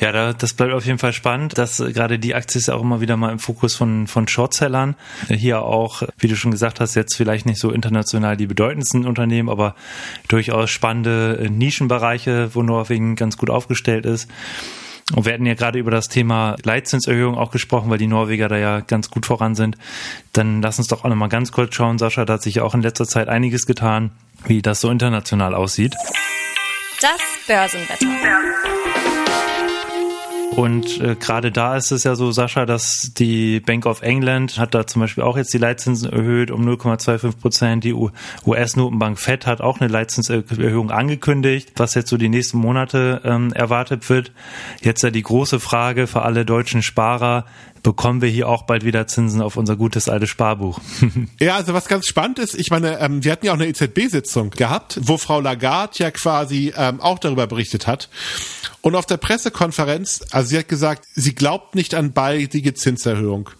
Ja, 0.00 0.12
da, 0.12 0.32
das 0.32 0.52
bleibt 0.52 0.72
auf 0.72 0.84
jeden 0.84 0.98
Fall 0.98 1.12
spannend 1.12 1.37
spannend, 1.38 1.56
dass 1.56 1.78
gerade 1.78 2.18
die 2.18 2.34
Aktie 2.34 2.58
ist 2.58 2.68
auch 2.68 2.82
immer 2.82 3.00
wieder 3.00 3.16
mal 3.16 3.30
im 3.30 3.38
Fokus 3.38 3.76
von, 3.76 4.08
von 4.08 4.26
Shortsellern. 4.26 4.96
Hier 5.28 5.62
auch, 5.62 6.02
wie 6.18 6.26
du 6.26 6.34
schon 6.34 6.50
gesagt 6.50 6.80
hast, 6.80 6.96
jetzt 6.96 7.14
vielleicht 7.14 7.46
nicht 7.46 7.60
so 7.60 7.70
international 7.70 8.36
die 8.36 8.46
bedeutendsten 8.46 9.06
Unternehmen, 9.06 9.48
aber 9.48 9.76
durchaus 10.26 10.70
spannende 10.70 11.48
Nischenbereiche, 11.48 12.54
wo 12.54 12.62
Norwegen 12.62 13.14
ganz 13.14 13.36
gut 13.36 13.50
aufgestellt 13.50 14.04
ist. 14.04 14.28
Und 15.14 15.26
wir 15.26 15.32
hatten 15.32 15.46
ja 15.46 15.54
gerade 15.54 15.78
über 15.78 15.92
das 15.92 16.08
Thema 16.08 16.56
Leitzinserhöhung 16.64 17.38
auch 17.38 17.50
gesprochen, 17.50 17.88
weil 17.88 17.98
die 17.98 18.08
Norweger 18.08 18.48
da 18.48 18.58
ja 18.58 18.80
ganz 18.80 19.08
gut 19.08 19.24
voran 19.24 19.54
sind. 19.54 19.78
Dann 20.32 20.60
lass 20.60 20.78
uns 20.78 20.88
doch 20.88 21.04
auch 21.04 21.08
nochmal 21.08 21.28
ganz 21.28 21.52
kurz 21.52 21.74
schauen, 21.74 21.98
Sascha, 21.98 22.24
da 22.24 22.34
hat 22.34 22.42
sich 22.42 22.56
ja 22.56 22.64
auch 22.64 22.74
in 22.74 22.82
letzter 22.82 23.06
Zeit 23.06 23.28
einiges 23.28 23.64
getan, 23.64 24.10
wie 24.44 24.60
das 24.60 24.80
so 24.80 24.90
international 24.90 25.54
aussieht. 25.54 25.94
Das 27.00 27.20
Börsenwetter. 27.46 29.27
Und 30.58 31.00
äh, 31.00 31.14
gerade 31.14 31.52
da 31.52 31.76
ist 31.76 31.92
es 31.92 32.02
ja 32.02 32.16
so, 32.16 32.32
Sascha, 32.32 32.66
dass 32.66 33.12
die 33.16 33.60
Bank 33.60 33.86
of 33.86 34.02
England 34.02 34.58
hat 34.58 34.74
da 34.74 34.88
zum 34.88 34.98
Beispiel 34.98 35.22
auch 35.22 35.36
jetzt 35.36 35.54
die 35.54 35.58
Leitzinsen 35.58 36.12
erhöht 36.12 36.50
um 36.50 36.68
0,25 36.68 37.36
Prozent. 37.36 37.84
Die 37.84 37.94
US-Notenbank 38.44 39.20
Fed 39.20 39.46
hat 39.46 39.60
auch 39.60 39.80
eine 39.80 39.88
Leitzinserhöhung 39.88 40.90
angekündigt, 40.90 41.74
was 41.76 41.94
jetzt 41.94 42.10
so 42.10 42.16
die 42.16 42.28
nächsten 42.28 42.58
Monate 42.58 43.20
ähm, 43.22 43.52
erwartet 43.52 44.10
wird. 44.10 44.32
Jetzt 44.80 45.04
ja 45.04 45.10
die 45.12 45.22
große 45.22 45.60
Frage 45.60 46.08
für 46.08 46.22
alle 46.22 46.44
deutschen 46.44 46.82
Sparer, 46.82 47.44
bekommen 47.88 48.20
wir 48.20 48.28
hier 48.28 48.50
auch 48.50 48.64
bald 48.64 48.84
wieder 48.84 49.06
Zinsen 49.06 49.40
auf 49.40 49.56
unser 49.56 49.74
gutes 49.74 50.10
altes 50.10 50.28
Sparbuch. 50.28 50.78
ja, 51.40 51.56
also 51.56 51.72
was 51.72 51.86
ganz 51.86 52.06
spannend 52.06 52.38
ist, 52.38 52.54
ich 52.54 52.68
meine, 52.68 53.00
ähm, 53.00 53.24
wir 53.24 53.32
hatten 53.32 53.46
ja 53.46 53.52
auch 53.52 53.56
eine 53.56 53.66
EZB-Sitzung 53.66 54.50
gehabt, 54.50 55.00
wo 55.00 55.16
Frau 55.16 55.40
Lagarde 55.40 55.94
ja 55.96 56.10
quasi 56.10 56.70
ähm, 56.76 57.00
auch 57.00 57.18
darüber 57.18 57.46
berichtet 57.46 57.86
hat. 57.86 58.10
Und 58.82 58.94
auf 58.94 59.06
der 59.06 59.16
Pressekonferenz, 59.16 60.20
also 60.30 60.50
sie 60.50 60.58
hat 60.58 60.68
gesagt, 60.68 61.04
sie 61.14 61.34
glaubt 61.34 61.74
nicht 61.74 61.94
an 61.94 62.12
baldige 62.12 62.74
Zinserhöhung. 62.74 63.50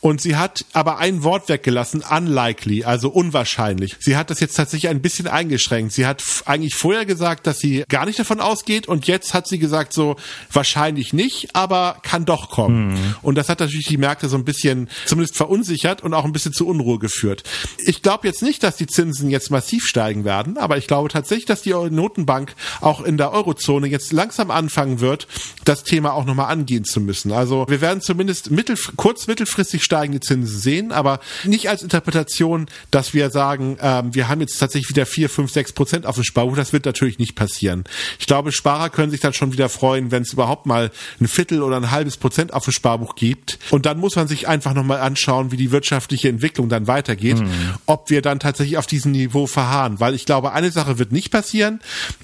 Und 0.00 0.20
sie 0.20 0.36
hat 0.36 0.64
aber 0.72 0.98
ein 0.98 1.22
Wort 1.22 1.48
weggelassen, 1.48 2.02
unlikely, 2.08 2.84
also 2.84 3.08
unwahrscheinlich. 3.08 3.96
Sie 4.00 4.16
hat 4.16 4.30
das 4.30 4.40
jetzt 4.40 4.54
tatsächlich 4.54 4.90
ein 4.90 5.02
bisschen 5.02 5.26
eingeschränkt. 5.26 5.92
Sie 5.92 6.06
hat 6.06 6.22
eigentlich 6.46 6.76
vorher 6.76 7.06
gesagt, 7.06 7.46
dass 7.46 7.58
sie 7.58 7.84
gar 7.88 8.06
nicht 8.06 8.18
davon 8.18 8.40
ausgeht 8.40 8.86
und 8.86 9.06
jetzt 9.06 9.34
hat 9.34 9.46
sie 9.46 9.58
gesagt 9.58 9.92
so, 9.92 10.16
wahrscheinlich 10.52 11.12
nicht, 11.12 11.54
aber 11.54 11.98
kann 12.02 12.24
doch 12.24 12.50
kommen. 12.50 12.92
Mhm. 12.92 13.16
Und 13.20 13.34
das 13.34 13.48
hat 13.48 13.60
natürlich 13.64 13.86
die 13.86 13.96
Märkte 13.96 14.28
so 14.28 14.36
ein 14.36 14.44
bisschen 14.44 14.88
zumindest 15.06 15.36
verunsichert 15.36 16.02
und 16.02 16.14
auch 16.14 16.24
ein 16.24 16.32
bisschen 16.32 16.52
zu 16.52 16.66
Unruhe 16.66 16.98
geführt. 16.98 17.42
Ich 17.78 18.02
glaube 18.02 18.26
jetzt 18.26 18.42
nicht, 18.42 18.62
dass 18.62 18.76
die 18.76 18.86
Zinsen 18.86 19.30
jetzt 19.30 19.50
massiv 19.50 19.86
steigen 19.86 20.24
werden, 20.24 20.58
aber 20.58 20.78
ich 20.78 20.86
glaube 20.86 21.08
tatsächlich, 21.08 21.46
dass 21.46 21.62
die 21.62 21.72
Notenbank 21.72 22.54
auch 22.80 23.00
in 23.02 23.16
der 23.16 23.32
Eurozone 23.32 23.86
jetzt 23.86 24.12
langsam 24.12 24.50
anfangen 24.50 25.00
wird, 25.00 25.26
das 25.64 25.84
Thema 25.84 26.12
auch 26.12 26.24
nochmal 26.24 26.50
angehen 26.50 26.84
zu 26.84 27.00
müssen. 27.00 27.32
Also 27.32 27.66
wir 27.68 27.80
werden 27.80 28.00
zumindest 28.00 28.50
mittel, 28.50 28.76
kurz, 28.96 29.26
mittelfristig 29.26 29.82
steigende 29.82 30.20
Zinsen 30.20 30.58
sehen, 30.58 30.92
aber 30.92 31.20
nicht 31.44 31.68
als 31.68 31.82
Interpretation, 31.82 32.66
dass 32.90 33.14
wir 33.14 33.30
sagen, 33.30 33.76
ähm, 33.80 34.14
wir 34.14 34.28
haben 34.28 34.40
jetzt 34.40 34.58
tatsächlich 34.58 34.90
wieder 34.90 35.06
vier, 35.06 35.28
fünf, 35.28 35.52
sechs 35.52 35.72
Prozent 35.72 36.06
auf 36.06 36.16
dem 36.16 36.24
Sparbuch. 36.24 36.56
Das 36.56 36.72
wird 36.72 36.84
natürlich 36.84 37.18
nicht 37.18 37.34
passieren. 37.34 37.84
Ich 38.18 38.26
glaube, 38.26 38.52
Sparer 38.52 38.90
können 38.90 39.10
sich 39.10 39.20
dann 39.20 39.34
schon 39.34 39.52
wieder 39.52 39.68
freuen, 39.68 40.10
wenn 40.10 40.22
es 40.22 40.32
überhaupt 40.32 40.66
mal 40.66 40.90
ein 41.20 41.28
Viertel 41.28 41.62
oder 41.62 41.76
ein 41.76 41.90
halbes 41.90 42.16
Prozent 42.16 42.52
auf 42.52 42.64
dem 42.64 42.72
Sparbuch 42.72 43.14
gibt 43.14 43.43
gibt. 43.44 43.58
Und 43.70 43.86
dann 43.86 43.98
muss 43.98 44.16
man 44.16 44.28
sich 44.28 44.48
einfach 44.48 44.74
nochmal 44.74 45.00
anschauen, 45.00 45.52
wie 45.52 45.56
die 45.56 45.70
wirtschaftliche 45.70 46.28
Entwicklung 46.28 46.68
dann 46.68 46.86
weitergeht, 46.86 47.38
mhm. 47.38 47.50
ob 47.86 48.10
wir 48.10 48.22
dann 48.22 48.40
tatsächlich 48.40 48.78
auf 48.78 48.86
diesem 48.86 49.12
Niveau 49.12 49.46
verharren. 49.46 50.00
Weil 50.00 50.14
ich 50.14 50.26
glaube, 50.26 50.52
eine 50.52 50.70
Sache 50.70 50.98
wird 50.98 51.12
nicht 51.12 51.30
passieren. 51.30 51.80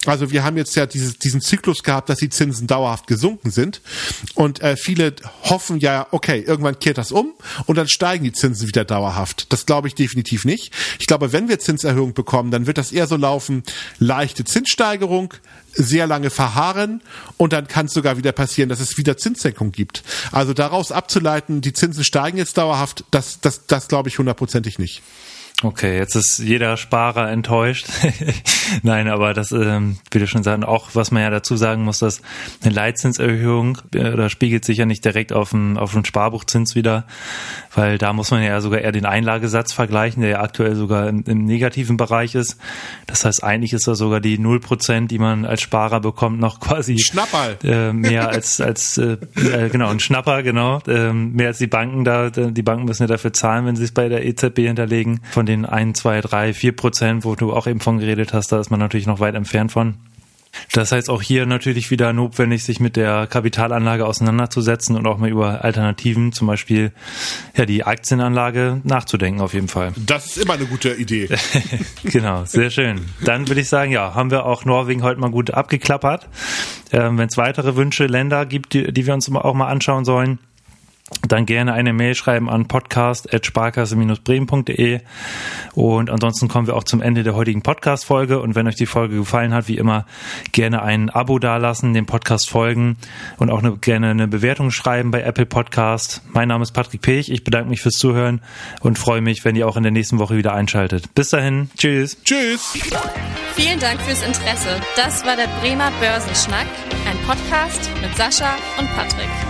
Also 0.06 0.30
wir 0.30 0.44
haben 0.44 0.56
jetzt 0.56 0.74
ja 0.76 0.86
dieses, 0.86 1.18
diesen 1.18 1.40
Zyklus 1.40 1.82
gehabt, 1.82 2.08
dass 2.08 2.18
die 2.18 2.30
Zinsen 2.30 2.66
dauerhaft 2.66 3.06
gesunken 3.06 3.50
sind. 3.50 3.80
Und 4.34 4.60
äh, 4.60 4.76
viele 4.76 5.14
hoffen 5.42 5.78
ja, 5.78 6.06
okay, 6.10 6.42
irgendwann 6.46 6.78
kehrt 6.78 6.98
das 6.98 7.12
um 7.12 7.32
und 7.66 7.76
dann 7.76 7.88
steigen 7.88 8.24
die 8.24 8.32
Zinsen 8.32 8.68
wieder 8.68 8.84
dauerhaft. 8.84 9.52
Das 9.52 9.66
glaube 9.66 9.88
ich 9.88 9.94
definitiv 9.94 10.44
nicht. 10.44 10.72
Ich 10.98 11.06
glaube, 11.06 11.32
wenn 11.32 11.48
wir 11.48 11.58
Zinserhöhung 11.58 12.14
bekommen, 12.14 12.50
dann 12.50 12.66
wird 12.66 12.78
das 12.78 12.92
eher 12.92 13.06
so 13.06 13.16
laufen, 13.16 13.62
leichte 13.98 14.44
Zinssteigerung, 14.44 15.34
sehr 15.72 16.06
lange 16.06 16.30
verharren 16.30 17.02
und 17.36 17.52
dann 17.52 17.68
kann 17.68 17.86
es 17.86 17.92
sogar 17.92 18.16
wieder 18.16 18.32
passieren, 18.32 18.68
dass 18.68 18.80
es 18.80 18.96
wieder 18.98 19.16
Zinssenkung 19.16 19.72
gibt. 19.72 20.02
Also 20.32 20.52
daraus 20.52 20.92
abzuleiten, 21.10 21.60
die 21.60 21.72
Zinsen 21.72 22.04
steigen 22.04 22.38
jetzt 22.38 22.56
dauerhaft, 22.56 23.04
das, 23.10 23.40
das, 23.40 23.66
das 23.66 23.88
glaube 23.88 24.08
ich 24.08 24.18
hundertprozentig 24.18 24.78
nicht. 24.78 25.02
Okay, 25.62 25.98
jetzt 25.98 26.14
ist 26.14 26.38
jeder 26.38 26.78
Sparer 26.78 27.30
enttäuscht. 27.30 27.86
Nein, 28.82 29.08
aber 29.08 29.34
das 29.34 29.52
ähm, 29.52 29.98
will 30.10 30.22
ich 30.22 30.30
schon 30.30 30.42
sagen. 30.42 30.64
Auch 30.64 30.90
was 30.94 31.10
man 31.10 31.22
ja 31.22 31.28
dazu 31.28 31.56
sagen 31.56 31.84
muss, 31.84 31.98
dass 31.98 32.22
eine 32.62 32.72
Leitzinserhöhung 32.72 33.78
äh, 33.94 34.16
da 34.16 34.28
spiegelt 34.30 34.64
sich 34.64 34.78
ja 34.78 34.86
nicht 34.86 35.04
direkt 35.04 35.32
auf 35.32 35.50
den, 35.50 35.76
auf 35.76 35.92
den 35.92 36.04
Sparbuchzins 36.04 36.74
wieder, 36.74 37.04
weil 37.74 37.98
da 37.98 38.12
muss 38.14 38.30
man 38.30 38.42
ja 38.42 38.60
sogar 38.60 38.80
eher 38.80 38.92
den 38.92 39.04
Einlagesatz 39.04 39.72
vergleichen, 39.72 40.22
der 40.22 40.30
ja 40.30 40.40
aktuell 40.40 40.74
sogar 40.76 41.08
im, 41.08 41.24
im 41.26 41.44
negativen 41.44 41.98
Bereich 41.98 42.34
ist. 42.34 42.56
Das 43.06 43.26
heißt, 43.26 43.44
eigentlich 43.44 43.74
ist 43.74 43.86
da 43.86 43.94
sogar 43.94 44.20
die 44.20 44.38
0%, 44.38 45.08
die 45.08 45.18
man 45.18 45.44
als 45.44 45.60
Sparer 45.60 46.00
bekommt, 46.00 46.40
noch 46.40 46.60
quasi 46.60 46.98
Schnapper. 46.98 47.62
Äh, 47.62 47.92
mehr 47.92 48.30
als 48.30 48.60
als 48.62 48.96
äh, 48.96 49.18
äh, 49.36 49.68
genau 49.68 49.88
ein 49.88 50.00
Schnapper 50.00 50.42
genau 50.42 50.80
äh, 50.86 51.12
mehr 51.12 51.48
als 51.48 51.58
die 51.58 51.66
Banken 51.66 52.04
da. 52.04 52.30
Die 52.30 52.62
Banken 52.62 52.86
müssen 52.86 53.02
ja 53.02 53.08
dafür 53.08 53.34
zahlen, 53.34 53.66
wenn 53.66 53.76
sie 53.76 53.84
es 53.84 53.92
bei 53.92 54.08
der 54.08 54.24
EZB 54.24 54.58
hinterlegen. 54.60 55.20
Von 55.30 55.49
den 55.50 55.66
ein, 55.66 55.94
zwei, 55.94 56.20
drei, 56.20 56.54
vier 56.54 56.72
Prozent, 56.72 57.24
wo 57.24 57.34
du 57.34 57.52
auch 57.52 57.66
eben 57.66 57.80
von 57.80 57.98
geredet 57.98 58.32
hast, 58.32 58.52
da 58.52 58.60
ist 58.60 58.70
man 58.70 58.80
natürlich 58.80 59.06
noch 59.06 59.20
weit 59.20 59.34
entfernt 59.34 59.72
von. 59.72 59.96
Das 60.72 60.92
heißt 60.92 61.10
auch 61.10 61.22
hier 61.22 61.46
natürlich 61.46 61.90
wieder 61.90 62.12
notwendig, 62.12 62.64
sich 62.64 62.80
mit 62.80 62.96
der 62.96 63.26
Kapitalanlage 63.26 64.06
auseinanderzusetzen 64.06 64.96
und 64.96 65.06
auch 65.06 65.18
mal 65.18 65.30
über 65.30 65.64
Alternativen, 65.64 66.32
zum 66.32 66.46
Beispiel 66.46 66.92
ja 67.56 67.66
die 67.66 67.84
Aktienanlage 67.84 68.80
nachzudenken 68.84 69.40
auf 69.40 69.54
jeden 69.54 69.68
Fall. 69.68 69.92
Das 69.96 70.26
ist 70.26 70.38
immer 70.38 70.54
eine 70.54 70.66
gute 70.66 70.92
Idee. 70.94 71.28
genau, 72.04 72.44
sehr 72.44 72.70
schön. 72.70 73.00
Dann 73.24 73.48
würde 73.48 73.60
ich 73.60 73.68
sagen, 73.68 73.92
ja, 73.92 74.14
haben 74.14 74.30
wir 74.30 74.44
auch 74.44 74.64
Norwegen 74.64 75.02
heute 75.02 75.20
mal 75.20 75.30
gut 75.30 75.52
abgeklappert. 75.52 76.28
Ähm, 76.92 77.18
Wenn 77.18 77.28
es 77.28 77.36
weitere 77.36 77.76
Wünsche, 77.76 78.06
Länder 78.06 78.46
gibt, 78.46 78.72
die, 78.74 78.92
die 78.92 79.06
wir 79.06 79.14
uns 79.14 79.30
auch 79.32 79.54
mal 79.54 79.68
anschauen 79.68 80.04
sollen, 80.04 80.40
dann 81.26 81.46
gerne 81.46 81.72
eine 81.72 81.92
Mail 81.92 82.14
schreiben 82.14 82.48
an 82.48 82.68
podcast.sparkasse-bremen.de 82.68 85.00
und 85.74 86.10
ansonsten 86.10 86.48
kommen 86.48 86.66
wir 86.66 86.74
auch 86.76 86.84
zum 86.84 87.02
Ende 87.02 87.22
der 87.22 87.34
heutigen 87.34 87.60
Podcast-Folge 87.62 88.40
und 88.40 88.54
wenn 88.54 88.66
euch 88.66 88.76
die 88.76 88.86
Folge 88.86 89.16
gefallen 89.16 89.52
hat, 89.52 89.68
wie 89.68 89.76
immer, 89.76 90.06
gerne 90.52 90.82
ein 90.82 91.10
Abo 91.10 91.38
dalassen, 91.38 91.92
dem 91.94 92.06
Podcast 92.06 92.48
folgen 92.48 92.96
und 93.38 93.50
auch 93.50 93.58
eine, 93.58 93.76
gerne 93.76 94.08
eine 94.10 94.28
Bewertung 94.28 94.70
schreiben 94.70 95.10
bei 95.10 95.22
Apple 95.22 95.46
Podcast. 95.46 96.22
Mein 96.28 96.46
Name 96.48 96.62
ist 96.62 96.70
Patrick 96.72 97.02
Pech, 97.02 97.30
ich 97.30 97.44
bedanke 97.44 97.68
mich 97.68 97.82
fürs 97.82 97.96
Zuhören 97.96 98.40
und 98.80 98.98
freue 98.98 99.20
mich, 99.20 99.44
wenn 99.44 99.56
ihr 99.56 99.68
auch 99.68 99.76
in 99.76 99.82
der 99.82 99.92
nächsten 99.92 100.18
Woche 100.18 100.36
wieder 100.36 100.54
einschaltet. 100.54 101.14
Bis 101.14 101.28
dahin, 101.30 101.70
tschüss. 101.76 102.16
Tschüss. 102.24 102.78
Vielen 103.56 103.80
Dank 103.80 104.00
fürs 104.02 104.22
Interesse. 104.22 104.80
Das 104.96 105.26
war 105.26 105.36
der 105.36 105.48
Bremer 105.60 105.90
Börsenschnack, 106.00 106.66
ein 107.08 107.18
Podcast 107.26 107.90
mit 108.00 108.16
Sascha 108.16 108.54
und 108.78 108.88
Patrick. 108.94 109.49